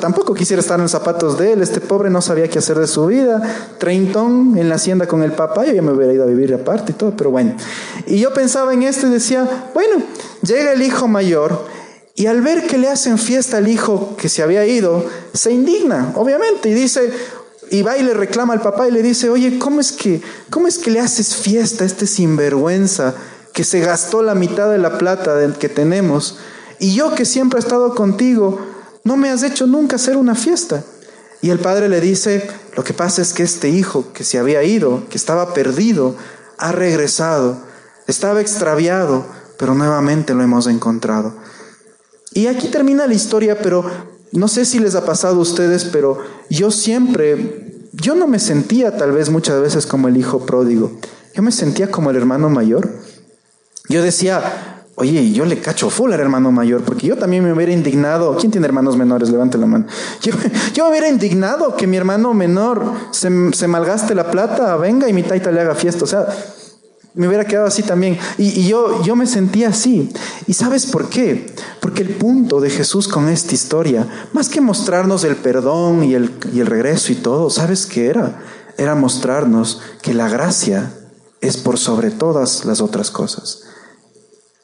[0.00, 1.62] tampoco quisiera estar en los zapatos de él.
[1.62, 3.40] Este pobre no sabía qué hacer de su vida.
[3.78, 6.90] Treintón en la hacienda con el papá, yo ya me hubiera ido a vivir aparte
[6.90, 7.54] y todo, pero bueno.
[8.06, 10.02] Y yo pensaba en esto y decía, bueno,
[10.42, 11.81] llega el hijo mayor
[12.14, 16.12] y al ver que le hacen fiesta al hijo que se había ido, se indigna,
[16.16, 17.12] obviamente, y dice,
[17.70, 20.20] y va y le reclama al papá y le dice, oye, ¿cómo es que,
[20.50, 23.14] cómo es que le haces fiesta a este sinvergüenza
[23.54, 26.36] que se gastó la mitad de la plata que tenemos?
[26.78, 28.60] Y yo que siempre he estado contigo,
[29.04, 30.84] no me has hecho nunca hacer una fiesta.
[31.40, 32.46] Y el padre le dice,
[32.76, 36.14] lo que pasa es que este hijo que se había ido, que estaba perdido,
[36.58, 37.56] ha regresado,
[38.06, 39.24] estaba extraviado,
[39.56, 41.34] pero nuevamente lo hemos encontrado.
[42.34, 43.84] Y aquí termina la historia, pero
[44.32, 46.18] no sé si les ha pasado a ustedes, pero
[46.48, 50.92] yo siempre, yo no me sentía tal vez muchas veces como el hijo pródigo,
[51.34, 52.90] yo me sentía como el hermano mayor.
[53.88, 57.72] Yo decía, Oye, yo le cacho full al hermano mayor, porque yo también me hubiera
[57.72, 58.36] indignado.
[58.36, 59.30] ¿Quién tiene hermanos menores?
[59.30, 59.86] Levante la mano.
[60.74, 65.14] Yo, me hubiera indignado que mi hermano menor se, se, malgaste la plata, venga y
[65.14, 66.04] mi taita le haga fiesta.
[66.04, 66.26] O sea,
[67.14, 68.18] me hubiera quedado así también.
[68.38, 70.10] Y, yo, yo me sentía así.
[70.46, 71.54] ¿Y sabes por qué?
[71.80, 76.32] Porque el punto de Jesús con esta historia, más que mostrarnos el perdón y el,
[76.52, 78.42] y el regreso y todo, ¿sabes qué era?
[78.78, 80.94] Era mostrarnos que la gracia
[81.40, 83.64] es por sobre todas las otras cosas.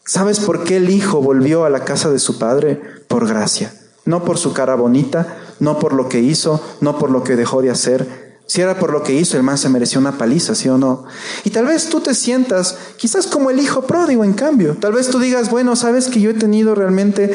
[0.07, 2.81] ¿Sabes por qué el hijo volvió a la casa de su padre?
[3.09, 3.75] Por gracia.
[4.07, 7.61] No por su cara bonita, no por lo que hizo, no por lo que dejó
[7.61, 10.71] de hacer, si era por lo que hizo, el man se mereció una paliza, ¿sí
[10.71, 11.05] o no?
[11.45, 14.75] Y tal vez tú te sientas quizás como el hijo pródigo, en cambio.
[14.81, 17.31] Tal vez tú digas, bueno, sabes que yo he tenido realmente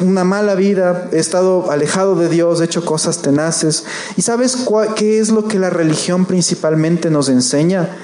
[0.00, 3.84] una mala vida, he estado alejado de Dios, he hecho cosas tenaces.
[4.16, 4.56] ¿Y sabes
[4.96, 7.94] qué es lo que la religión principalmente nos enseña?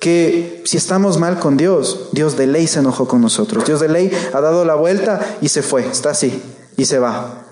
[0.00, 3.66] Que si estamos mal con Dios, Dios de ley se enojó con nosotros.
[3.66, 6.42] Dios de ley ha dado la vuelta y se fue, está así,
[6.78, 7.44] y se va.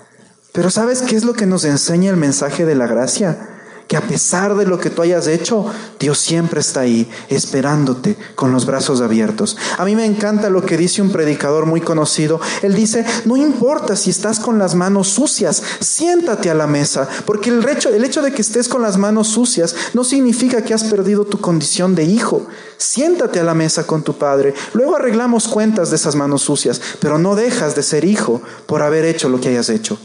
[0.51, 3.58] Pero ¿sabes qué es lo que nos enseña el mensaje de la gracia?
[3.89, 5.65] Que a pesar de lo que tú hayas hecho,
[5.99, 9.57] Dios siempre está ahí, esperándote con los brazos abiertos.
[9.79, 12.39] A mí me encanta lo que dice un predicador muy conocido.
[12.61, 17.49] Él dice, no importa si estás con las manos sucias, siéntate a la mesa, porque
[17.49, 21.41] el hecho, de que estés con las manos sucias no significa que has perdido tu
[21.41, 22.45] condición de hijo.
[22.77, 24.53] Siéntate a la mesa con tu padre.
[24.73, 29.05] Luego arreglamos cuentas de esas manos sucias, pero no dejas de ser hijo por haber
[29.05, 29.97] hecho lo que hayas hecho.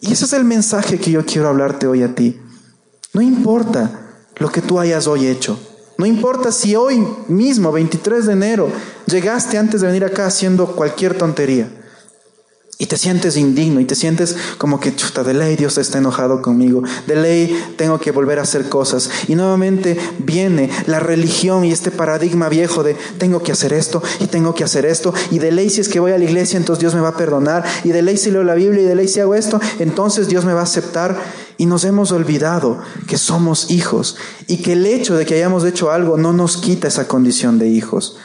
[0.00, 2.40] Y ese es el mensaje que yo quiero hablarte hoy a ti.
[3.18, 3.90] No importa
[4.36, 5.58] lo que tú hayas hoy hecho.
[5.96, 8.68] No importa si hoy mismo, 23 de enero,
[9.06, 11.68] llegaste antes de venir acá haciendo cualquier tontería
[12.78, 16.40] y te sientes indigno y te sientes como que chuta, de ley Dios está enojado
[16.40, 19.10] conmigo, de ley tengo que volver a hacer cosas.
[19.26, 24.26] Y nuevamente viene la religión y este paradigma viejo de tengo que hacer esto y
[24.26, 26.80] tengo que hacer esto y de ley si es que voy a la iglesia entonces
[26.80, 29.08] Dios me va a perdonar y de ley si leo la Biblia y de ley
[29.08, 31.18] si hago esto entonces Dios me va a aceptar
[31.58, 35.90] y nos hemos olvidado que somos hijos y que el hecho de que hayamos hecho
[35.90, 38.16] algo no nos quita esa condición de hijos.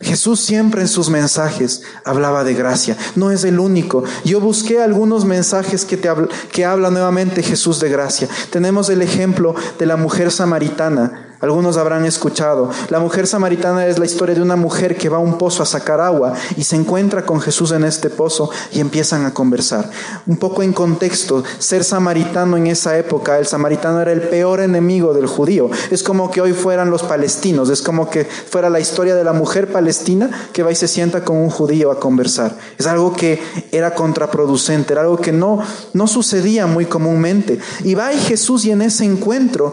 [0.00, 2.96] Jesús siempre en sus mensajes hablaba de gracia.
[3.16, 4.02] No es el único.
[4.24, 6.08] Yo busqué algunos mensajes que, te
[6.50, 8.28] que habla nuevamente Jesús de gracia.
[8.50, 12.70] Tenemos el ejemplo de la mujer samaritana algunos habrán escuchado.
[12.90, 15.66] La mujer samaritana es la historia de una mujer que va a un pozo a
[15.66, 19.90] sacar agua y se encuentra con Jesús en este pozo y empiezan a conversar.
[20.26, 25.14] Un poco en contexto, ser samaritano en esa época, el samaritano era el peor enemigo
[25.14, 25.70] del judío.
[25.90, 29.32] Es como que hoy fueran los palestinos, es como que fuera la historia de la
[29.32, 32.56] mujer palestina que va y se sienta con un judío a conversar.
[32.78, 35.62] Es algo que era contraproducente, era algo que no,
[35.94, 37.58] no sucedía muy comúnmente.
[37.84, 39.72] Y va y Jesús y en ese encuentro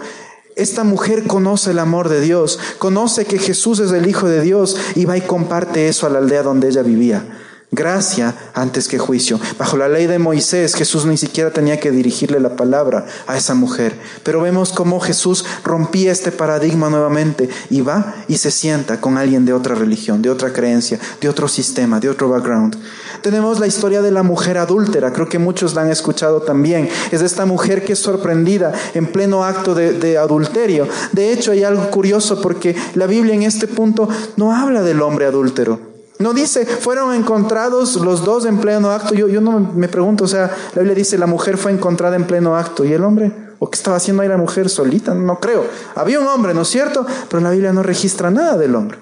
[0.57, 4.75] esta mujer conoce el amor de Dios, conoce que Jesús es el Hijo de Dios
[4.95, 7.36] y va y comparte eso a la aldea donde ella vivía.
[7.69, 9.41] Gracia antes que juicio.
[9.59, 13.55] Bajo la ley de Moisés, Jesús ni siquiera tenía que dirigirle la palabra a esa
[13.55, 13.93] mujer.
[14.23, 19.43] Pero vemos cómo Jesús rompía este paradigma nuevamente y va y se sienta con alguien
[19.43, 22.77] de otra religión, de otra creencia, de otro sistema, de otro background.
[23.21, 26.87] Tenemos la historia de la mujer adúltera, creo que muchos la han escuchado también.
[27.11, 30.87] Es esta mujer que es sorprendida en pleno acto de, de, adulterio.
[31.11, 35.25] De hecho, hay algo curioso porque la Biblia en este punto no habla del hombre
[35.25, 35.96] adúltero.
[36.19, 39.13] No dice, fueron encontrados los dos en pleno acto.
[39.13, 42.25] Yo, yo no me pregunto, o sea, la Biblia dice, la mujer fue encontrada en
[42.25, 42.83] pleno acto.
[42.83, 43.31] ¿Y el hombre?
[43.59, 45.13] ¿O qué estaba haciendo ahí la mujer solita?
[45.13, 45.65] No creo.
[45.95, 47.05] Había un hombre, ¿no es cierto?
[47.29, 48.97] Pero la Biblia no registra nada del hombre.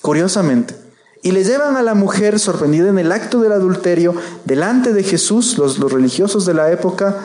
[0.00, 0.74] Curiosamente.
[1.22, 5.58] Y le llevan a la mujer sorprendida en el acto del adulterio delante de Jesús,
[5.58, 7.16] los, los religiosos de la época,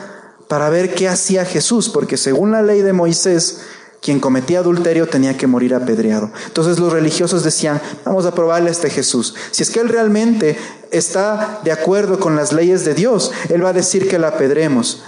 [0.48, 3.60] para ver qué hacía Jesús, porque según la ley de Moisés,
[4.04, 6.30] quien cometía adulterio tenía que morir apedreado.
[6.46, 9.34] Entonces los religiosos decían, vamos a probarle a este Jesús.
[9.50, 10.58] Si es que él realmente
[10.90, 15.02] está de acuerdo con las leyes de Dios, él va a decir que la apedremos.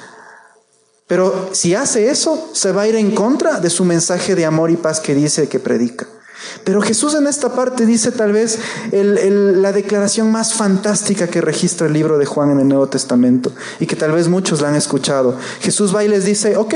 [1.06, 4.70] Pero si hace eso, se va a ir en contra de su mensaje de amor
[4.70, 6.06] y paz que dice que predica.
[6.64, 8.58] Pero Jesús en esta parte dice tal vez
[8.92, 13.84] la declaración más fantástica que registra el libro de Juan en el Nuevo Testamento y
[13.84, 15.36] que tal vez muchos la han escuchado.
[15.60, 16.74] Jesús va y les dice, ok,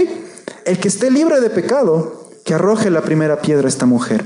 [0.64, 4.24] el que esté libre de pecado, que arroje la primera piedra a esta mujer.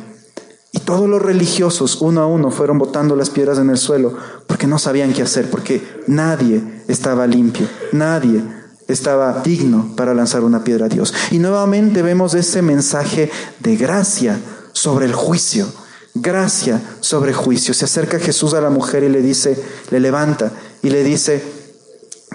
[0.73, 4.17] Y todos los religiosos, uno a uno, fueron botando las piedras en el suelo
[4.49, 8.43] porque no sabían qué hacer, porque nadie estaba limpio, nadie
[8.89, 11.15] estaba digno para lanzar una piedra a Dios.
[11.31, 14.41] Y nuevamente vemos ese mensaje de gracia
[14.73, 15.67] sobre el juicio.
[16.15, 17.75] Gracia sobre juicio.
[17.75, 19.57] Se acerca Jesús a la mujer y le dice,
[19.91, 21.43] le levanta y le dice,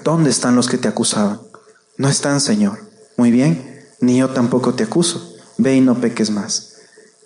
[0.04, 1.40] ¿dónde están los que te acusaban?
[1.98, 2.80] No están, Señor.
[3.18, 5.36] Muy bien, ni yo tampoco te acuso.
[5.58, 6.78] Ve y no peques más.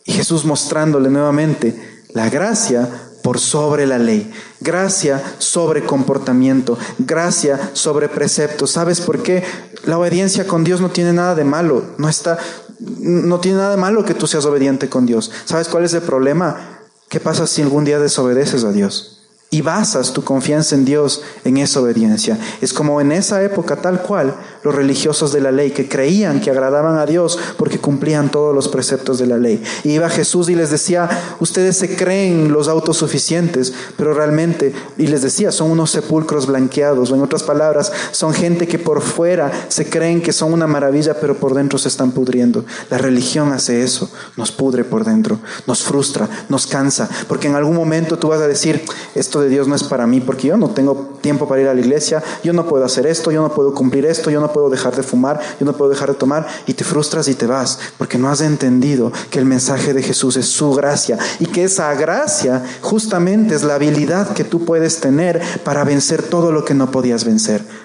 [0.05, 2.89] Y Jesús mostrándole nuevamente La gracia
[3.23, 8.71] por sobre la ley, gracia sobre comportamiento, gracia sobre preceptos.
[8.71, 9.43] ¿Sabes por qué?
[9.85, 12.37] La obediencia con Dios no tiene nada de malo, no está
[12.79, 15.31] no tiene nada de malo que tú seas obediente con Dios.
[15.45, 16.81] ¿Sabes cuál es el problema?
[17.07, 19.23] ¿Qué pasa si algún día desobedeces a Dios?
[19.53, 22.39] y basas tu confianza en Dios en esa obediencia.
[22.59, 26.49] Es como en esa época tal cual los religiosos de la ley que creían que
[26.49, 29.61] agradaban a Dios porque cumplían todos los preceptos de la ley.
[29.83, 35.21] Y iba Jesús y les decía, ustedes se creen los autosuficientes, pero realmente, y les
[35.21, 39.89] decía, son unos sepulcros blanqueados, o en otras palabras, son gente que por fuera se
[39.89, 42.65] creen que son una maravilla, pero por dentro se están pudriendo.
[42.89, 47.75] La religión hace eso, nos pudre por dentro, nos frustra, nos cansa, porque en algún
[47.75, 48.83] momento tú vas a decir,
[49.15, 51.73] esto de Dios no es para mí porque yo no tengo tiempo para ir a
[51.73, 54.69] la iglesia, yo no puedo hacer esto, yo no puedo cumplir esto, yo no puedo
[54.69, 57.79] dejar de fumar, yo no puedo dejar de tomar y te frustras y te vas
[57.97, 61.93] porque no has entendido que el mensaje de Jesús es su gracia y que esa
[61.95, 66.91] gracia justamente es la habilidad que tú puedes tener para vencer todo lo que no
[66.91, 67.82] podías vencer.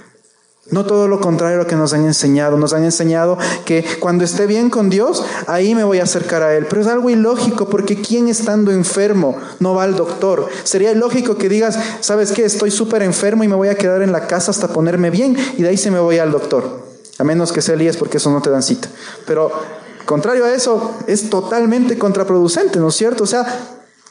[0.70, 2.58] No todo lo contrario a lo que nos han enseñado.
[2.58, 6.54] Nos han enseñado que cuando esté bien con Dios, ahí me voy a acercar a
[6.54, 6.66] Él.
[6.68, 10.48] Pero es algo ilógico porque ¿quién estando enfermo no va al doctor?
[10.64, 12.44] Sería ilógico que digas, ¿sabes qué?
[12.44, 15.62] Estoy súper enfermo y me voy a quedar en la casa hasta ponerme bien y
[15.62, 16.86] de ahí se me voy al doctor.
[17.18, 18.88] A menos que sea Elías porque eso no te dan cita.
[19.26, 19.50] Pero
[20.04, 23.24] contrario a eso, es totalmente contraproducente, ¿no es cierto?
[23.24, 23.46] O sea,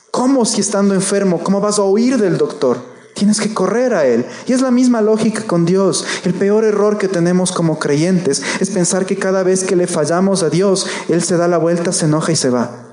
[0.09, 2.96] ¿cómo si estando enfermo, cómo vas a huir del doctor?
[3.17, 4.25] Tienes que correr a Él.
[4.45, 6.05] Y es la misma lógica con Dios.
[6.23, 10.43] El peor error que tenemos como creyentes es pensar que cada vez que le fallamos
[10.43, 12.83] a Dios, Él se da la vuelta, se enoja y se va.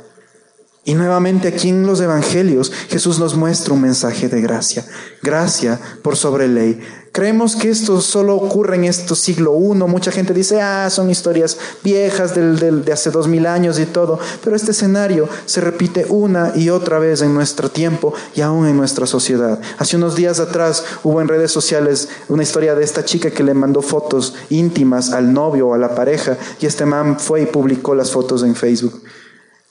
[0.86, 4.86] Y nuevamente aquí en los Evangelios Jesús nos muestra un mensaje de gracia.
[5.22, 6.80] Gracia por sobre ley.
[7.14, 9.76] Creemos que esto solo ocurre en este siglo I.
[9.86, 14.18] Mucha gente dice, ah, son historias viejas del, de hace dos mil años y todo.
[14.42, 18.76] Pero este escenario se repite una y otra vez en nuestro tiempo y aún en
[18.76, 19.60] nuestra sociedad.
[19.78, 23.54] Hace unos días atrás hubo en redes sociales una historia de esta chica que le
[23.54, 27.94] mandó fotos íntimas al novio o a la pareja y este man fue y publicó
[27.94, 29.04] las fotos en Facebook.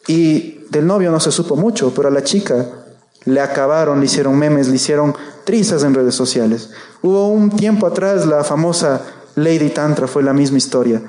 [0.08, 2.83] Y del novio no se supo mucho, pero a la chica
[3.26, 6.72] le acabaron, le hicieron memes, le hicieron trizas en redes sociales.
[7.02, 9.02] Hubo un tiempo atrás la famosa
[9.36, 11.02] Lady Tantra, fue la misma historia.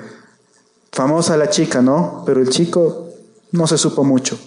[0.92, 2.22] Famosa la chica, ¿no?
[2.24, 3.08] Pero el chico
[3.52, 4.38] no se supo mucho.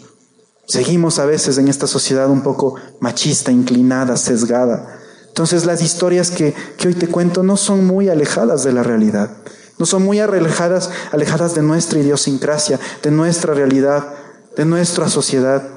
[0.65, 4.99] Seguimos a veces en esta sociedad un poco machista, inclinada, sesgada.
[5.27, 9.29] Entonces las historias que, que hoy te cuento no son muy alejadas de la realidad.
[9.77, 14.07] No son muy alejadas, alejadas de nuestra idiosincrasia, de nuestra realidad,
[14.55, 15.76] de nuestra sociedad.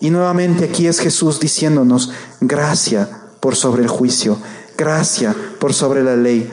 [0.00, 3.08] Y nuevamente aquí es Jesús diciéndonos, gracia
[3.40, 4.38] por sobre el juicio,
[4.76, 6.50] gracia por sobre la ley.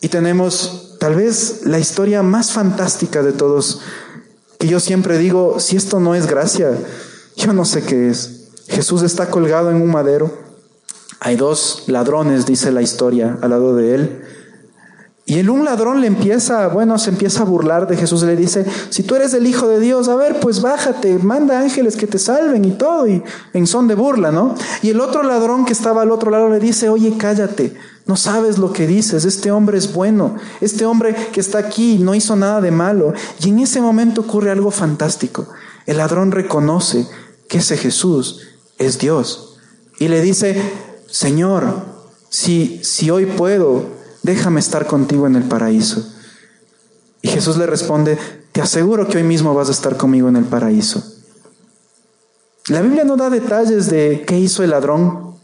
[0.00, 3.80] Y tenemos tal vez la historia más fantástica de todos,
[4.58, 6.70] que yo siempre digo, si esto no es gracia,
[7.36, 8.48] yo no sé qué es.
[8.68, 10.32] Jesús está colgado en un madero,
[11.20, 14.25] hay dos ladrones, dice la historia, al lado de él,
[15.28, 18.64] y el un ladrón le empieza, bueno, se empieza a burlar de Jesús le dice,
[18.90, 22.20] si tú eres el Hijo de Dios, a ver, pues bájate, manda ángeles que te
[22.20, 24.54] salven y todo, y en son de burla, ¿no?
[24.82, 27.74] Y el otro ladrón que estaba al otro lado le dice, oye, cállate,
[28.06, 32.14] no sabes lo que dices, este hombre es bueno, este hombre que está aquí no
[32.14, 33.12] hizo nada de malo.
[33.40, 35.48] Y en ese momento ocurre algo fantástico.
[35.86, 37.04] El ladrón reconoce
[37.48, 38.42] que ese Jesús
[38.78, 39.58] es Dios.
[39.98, 40.62] Y le dice,
[41.10, 41.64] Señor,
[42.28, 43.95] si, si hoy puedo,
[44.26, 46.06] déjame estar contigo en el paraíso.
[47.22, 48.18] Y Jesús le responde,
[48.52, 51.02] te aseguro que hoy mismo vas a estar conmigo en el paraíso.
[52.68, 55.36] La Biblia no da detalles de qué hizo el ladrón.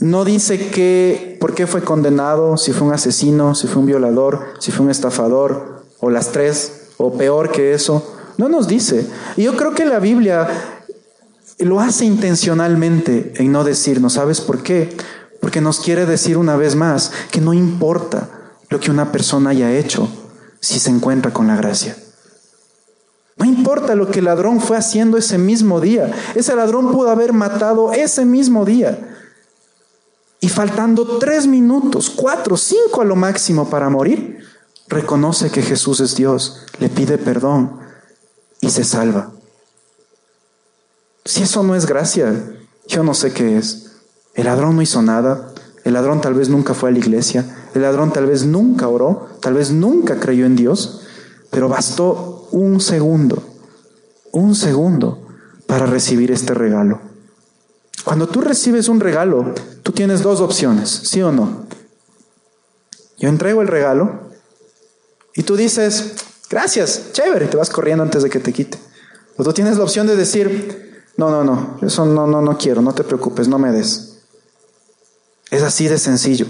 [0.00, 4.54] No dice que, por qué fue condenado, si fue un asesino, si fue un violador,
[4.58, 8.04] si fue un estafador, o las tres, o peor que eso.
[8.36, 9.06] No nos dice.
[9.36, 10.48] Y yo creo que la Biblia
[11.58, 14.96] lo hace intencionalmente en no decirnos, ¿sabes por qué?
[15.44, 18.30] Porque nos quiere decir una vez más que no importa
[18.70, 20.08] lo que una persona haya hecho
[20.58, 21.98] si se encuentra con la gracia.
[23.36, 26.10] No importa lo que el ladrón fue haciendo ese mismo día.
[26.34, 29.18] Ese ladrón pudo haber matado ese mismo día.
[30.40, 34.38] Y faltando tres minutos, cuatro, cinco a lo máximo para morir,
[34.88, 37.80] reconoce que Jesús es Dios, le pide perdón
[38.62, 39.30] y se salva.
[41.22, 42.32] Si eso no es gracia,
[42.86, 43.83] yo no sé qué es.
[44.34, 45.52] El ladrón no hizo nada,
[45.84, 47.44] el ladrón tal vez nunca fue a la iglesia,
[47.74, 51.02] el ladrón tal vez nunca oró, tal vez nunca creyó en Dios,
[51.50, 53.42] pero bastó un segundo,
[54.32, 55.26] un segundo
[55.66, 57.00] para recibir este regalo.
[58.04, 61.64] Cuando tú recibes un regalo, tú tienes dos opciones, ¿sí o no?
[63.18, 64.30] Yo entrego el regalo
[65.34, 66.14] y tú dices,
[66.50, 68.78] gracias, chévere, te vas corriendo antes de que te quite.
[69.36, 70.82] O tú tienes la opción de decir,
[71.16, 74.13] No, no, no, eso no, no, no quiero, no te preocupes, no me des.
[75.50, 76.46] Es así de sencillo.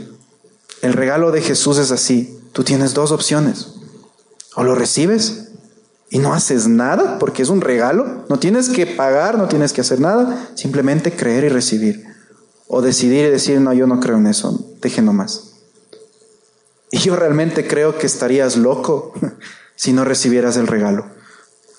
[0.83, 2.39] El regalo de Jesús es así.
[2.53, 3.75] Tú tienes dos opciones.
[4.55, 5.49] O lo recibes
[6.11, 8.25] y no haces nada porque es un regalo.
[8.29, 10.51] No tienes que pagar, no tienes que hacer nada.
[10.55, 12.05] Simplemente creer y recibir.
[12.67, 15.55] O decidir y decir, no, yo no creo en eso, deje nomás.
[16.91, 19.13] Y yo realmente creo que estarías loco
[19.77, 21.14] si no recibieras el regalo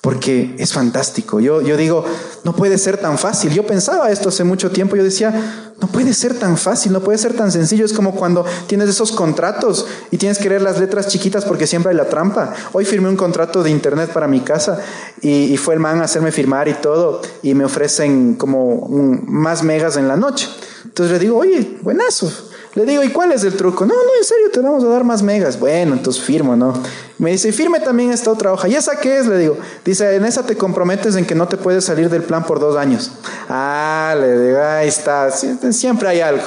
[0.06, 1.40] porque es fantástico.
[1.40, 2.06] Yo, yo digo,
[2.44, 3.52] no puede ser tan fácil.
[3.52, 7.18] Yo pensaba esto hace mucho tiempo, yo decía, no puede ser tan fácil, no puede
[7.18, 7.86] ser tan sencillo.
[7.86, 11.90] Es como cuando tienes esos contratos y tienes que leer las letras chiquitas porque siempre
[11.90, 12.54] hay la trampa.
[12.74, 14.78] Hoy firmé un contrato de internet para mi casa
[15.24, 18.88] y, fue el man a hacerme firmar y todo y me ofrecen como
[19.26, 20.48] más megas en la noche.
[20.84, 22.32] Entonces le digo, oye, buenazo.
[22.76, 23.86] Le digo, ¿y cuál es el truco?
[23.86, 25.58] No, no, en serio, te vamos a dar más megas.
[25.58, 26.74] Bueno, entonces firmo, ¿no?
[27.18, 28.68] Me dice, firme también esta otra hoja.
[28.68, 29.28] ¿Y esa qué es?
[29.28, 29.58] Le digo.
[29.86, 32.76] Dice, en esa te comprometes en que no te puedes salir del plan por dos
[32.76, 33.14] años.
[33.48, 35.32] Ah, le digo, ahí está.
[35.32, 36.44] Siempre hay algo.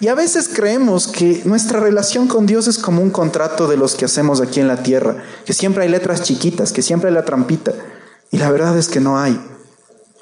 [0.00, 3.94] Y a veces creemos que nuestra relación con Dios es como un contrato de los
[3.94, 7.26] que hacemos aquí en la tierra, que siempre hay letras chiquitas, que siempre hay la
[7.26, 7.74] trampita.
[8.30, 9.38] Y la verdad es que no hay.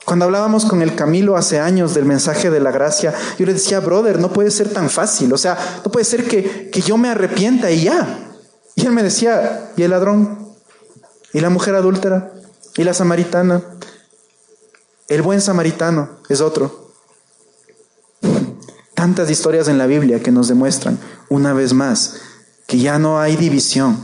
[0.09, 3.81] Cuando hablábamos con el Camilo hace años del mensaje de la gracia, yo le decía,
[3.81, 5.31] brother, no puede ser tan fácil.
[5.35, 8.31] O sea, no puede ser que, que yo me arrepienta y ya.
[8.75, 10.49] Y él me decía, ¿y el ladrón?
[11.35, 12.33] ¿Y la mujer adúltera?
[12.79, 13.63] ¿Y la samaritana?
[15.09, 16.91] El buen samaritano es otro.
[18.95, 20.99] Tantas historias en la Biblia que nos demuestran,
[21.29, 22.15] una vez más,
[22.67, 23.99] que ya no hay división.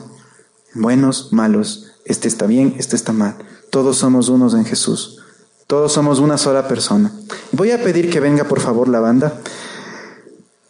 [0.75, 3.39] Buenos, malos, este está bien, este está mal.
[3.71, 5.24] Todos somos unos en Jesús.
[5.67, 7.13] Todos somos una sola persona.
[7.53, 9.35] Voy a pedir que venga por favor la banda.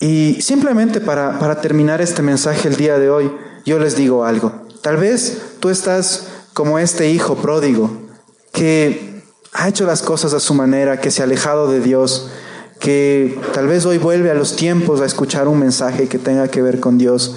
[0.00, 3.32] Y simplemente para, para terminar este mensaje el día de hoy,
[3.64, 4.52] yo les digo algo.
[4.82, 7.90] Tal vez tú estás como este hijo pródigo
[8.52, 9.22] que
[9.52, 12.30] ha hecho las cosas a su manera, que se ha alejado de Dios,
[12.80, 16.60] que tal vez hoy vuelve a los tiempos a escuchar un mensaje que tenga que
[16.60, 17.36] ver con Dios.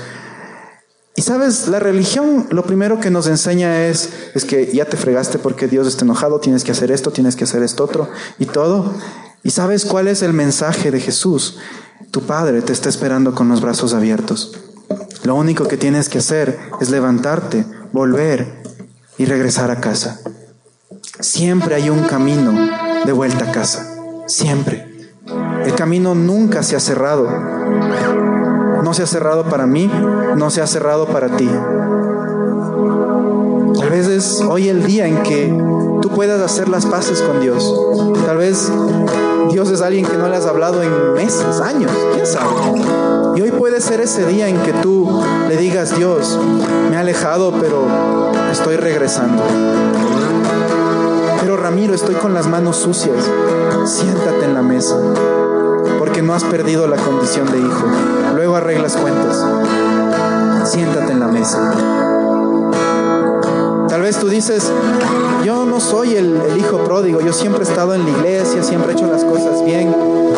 [1.17, 5.39] Y sabes, la religión lo primero que nos enseña es, es que ya te fregaste
[5.39, 8.07] porque Dios está enojado, tienes que hacer esto, tienes que hacer esto otro
[8.37, 8.93] y todo.
[9.41, 11.57] ¿Y sabes cuál es el mensaje de Jesús?
[12.11, 14.59] Tu Padre te está esperando con los brazos abiertos.
[15.23, 18.61] Lo único que tienes que hacer es levantarte, volver
[19.17, 20.19] y regresar a casa.
[21.19, 22.53] Siempre hay un camino
[23.07, 23.91] de vuelta a casa.
[24.27, 25.09] Siempre.
[25.65, 27.27] El camino nunca se ha cerrado
[28.83, 29.89] no se ha cerrado para mí,
[30.35, 31.49] no se ha cerrado para ti.
[33.79, 35.47] Tal vez es hoy el día en que
[36.01, 37.73] tú puedas hacer las paces con Dios.
[38.25, 38.71] Tal vez
[39.51, 42.47] Dios es alguien que no le has hablado en meses, años, quién sabe.
[43.35, 46.37] Y hoy puede ser ese día en que tú le digas, Dios,
[46.89, 47.85] me he alejado, pero
[48.51, 49.43] estoy regresando.
[51.41, 53.29] Pero Ramiro, estoy con las manos sucias.
[53.85, 54.97] Siéntate en la mesa
[55.97, 57.85] porque no has perdido la condición de hijo.
[58.35, 58.55] Luego
[64.37, 64.71] dices,
[65.43, 68.95] yo no soy el, hijo pródigo, yo siempre he estado en la iglesia, siempre he
[68.95, 69.95] hecho las cosas bien,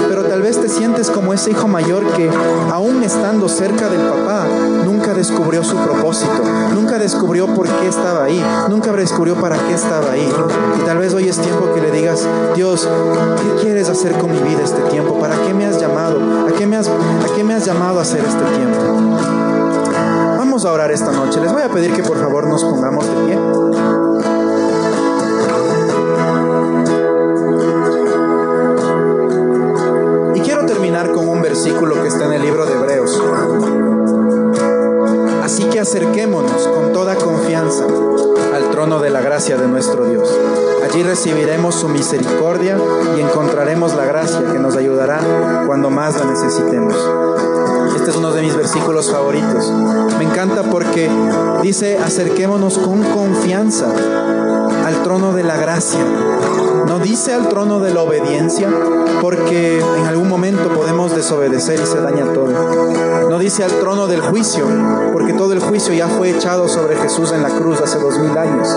[0.07, 2.29] pero tal vez te sientes como ese hijo mayor que
[2.71, 4.45] aún estando cerca del papá,
[4.85, 6.31] nunca descubrió su propósito,
[6.73, 10.33] nunca descubrió por qué estaba ahí, nunca descubrió para qué estaba ahí.
[10.81, 12.25] Y tal vez hoy es tiempo que le digas,
[12.55, 12.87] Dios,
[13.41, 15.19] ¿qué quieres hacer con mi vida este tiempo?
[15.19, 16.47] ¿Para qué me has llamado?
[16.47, 19.38] ¿A qué me has, a qué me has llamado a hacer este tiempo?
[20.65, 21.39] A orar esta noche.
[21.39, 23.39] Les voy a pedir que por favor nos pongamos de pie.
[30.35, 33.21] Y quiero terminar con un versículo que está en el libro de Hebreos.
[35.43, 37.85] Así que acerquémonos con toda confianza
[38.53, 40.29] al trono de la gracia de nuestro Dios.
[40.83, 42.77] Allí recibiremos su misericordia
[43.15, 45.21] y encontraremos la gracia que nos ayudará
[45.67, 46.95] cuando más la necesitemos.
[47.95, 49.71] Este es uno de mis versículos favoritos.
[50.17, 51.09] Me encanta porque
[51.61, 53.87] dice, acerquémonos con confianza
[54.85, 55.99] al trono de la gracia.
[56.87, 58.69] No dice al trono de la obediencia,
[59.21, 63.29] porque en algún momento podemos desobedecer y se daña todo.
[63.29, 64.65] No dice al trono del juicio,
[65.13, 68.37] porque todo el juicio ya fue echado sobre Jesús en la cruz hace dos mil
[68.37, 68.69] años.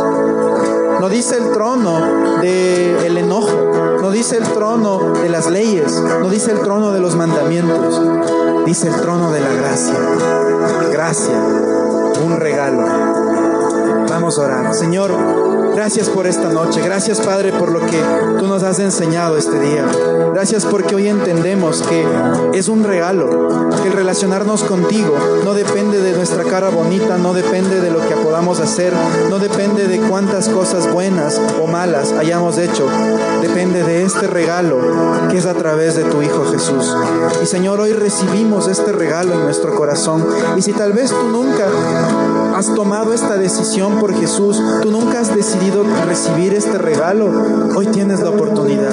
[1.00, 6.52] No dice el trono del enojo, no dice el trono de las leyes, no dice
[6.52, 8.00] el trono de los mandamientos,
[8.66, 9.94] dice el trono de la gracia.
[10.90, 11.38] Gracia,
[12.24, 12.84] un regalo.
[14.08, 14.74] Vamos a orar.
[14.74, 15.10] Señor,
[15.74, 16.80] Gracias por esta noche.
[16.82, 18.02] Gracias, Padre, por lo que
[18.38, 19.86] tú nos has enseñado este día.
[20.34, 22.04] Gracias porque hoy entendemos que
[22.54, 25.14] es un regalo, que el relacionarnos contigo
[25.44, 28.92] no depende de nuestra cara bonita, no depende de lo que podamos hacer,
[29.30, 32.86] no depende de cuántas cosas buenas o malas hayamos hecho.
[33.40, 34.78] Depende de este regalo
[35.30, 36.94] que es a través de tu Hijo Jesús.
[37.42, 40.26] Y Señor, hoy recibimos este regalo en nuestro corazón.
[40.56, 41.66] Y si tal vez tú nunca
[42.62, 47.28] has tomado esta decisión por Jesús, tú nunca has decidido recibir este regalo,
[47.74, 48.92] hoy tienes la oportunidad.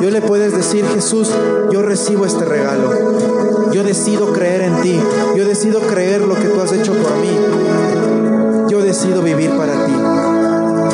[0.00, 1.28] Yo le puedes decir, Jesús,
[1.72, 3.72] yo recibo este regalo.
[3.72, 5.00] Yo decido creer en ti.
[5.36, 8.68] Yo decido creer lo que tú has hecho por mí.
[8.68, 9.92] Yo decido vivir para ti.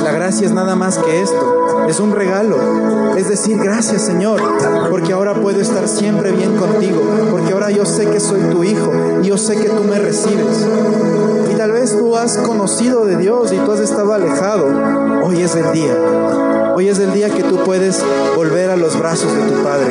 [0.02, 1.86] La gracia es nada más que esto.
[1.86, 2.56] Es un regalo.
[3.18, 4.40] Es decir, gracias Señor,
[4.90, 8.92] porque ahora puedo estar siempre bien contigo, porque ahora yo sé que soy tu hijo
[9.22, 10.66] y yo sé que tú me recibes.
[11.66, 14.68] Tal vez tú has conocido de Dios y tú has estado alejado.
[15.24, 15.96] Hoy es el día.
[16.76, 18.04] Hoy es el día que tú puedes
[18.36, 19.90] volver a los brazos de tu Padre.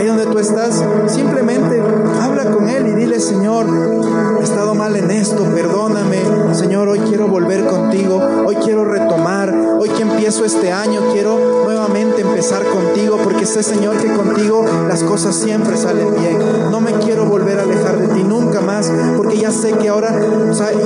[0.00, 1.78] Ahí donde tú estás, simplemente
[2.22, 3.66] habla con Él y dile, Señor,
[4.40, 6.54] he estado mal en esto, perdóname.
[6.54, 12.22] Señor, hoy quiero volver contigo, hoy quiero retomar, hoy que empiezo este año, quiero nuevamente
[12.22, 16.38] empezar contigo, porque sé, Señor, que contigo las cosas siempre salen bien.
[16.70, 20.18] No me quiero volver a alejar de ti nunca más, porque ya sé que ahora,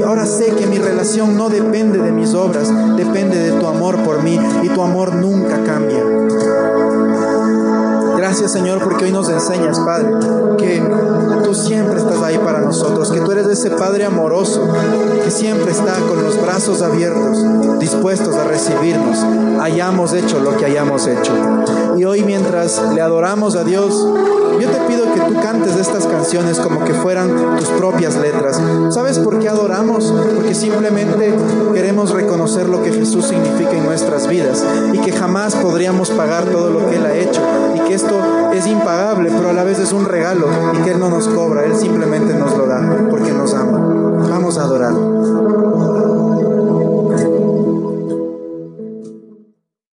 [0.05, 4.25] ahora sé que mi relación no depende de mis obras, depende de tu amor por
[4.25, 6.14] mí y tu amor nunca cambia.
[8.35, 10.09] Gracias Señor porque hoy nos enseñas, Padre,
[10.59, 10.83] que
[11.45, 14.61] tú siempre estás ahí para nosotros, que tú eres ese Padre amoroso,
[15.23, 19.25] que siempre está con los brazos abiertos, dispuestos a recibirnos,
[19.61, 21.33] hayamos hecho lo que hayamos hecho.
[21.97, 24.05] Y hoy mientras le adoramos a Dios,
[25.15, 28.61] que tú cantes estas canciones como que fueran tus propias letras.
[28.91, 30.13] ¿Sabes por qué adoramos?
[30.35, 31.33] Porque simplemente
[31.73, 36.71] queremos reconocer lo que Jesús significa en nuestras vidas y que jamás podríamos pagar todo
[36.71, 37.41] lo que Él ha hecho
[37.77, 38.19] y que esto
[38.53, 41.65] es impagable, pero a la vez es un regalo y que Él no nos cobra,
[41.65, 43.79] Él simplemente nos lo da porque nos ama.
[44.29, 44.93] Vamos a adorar.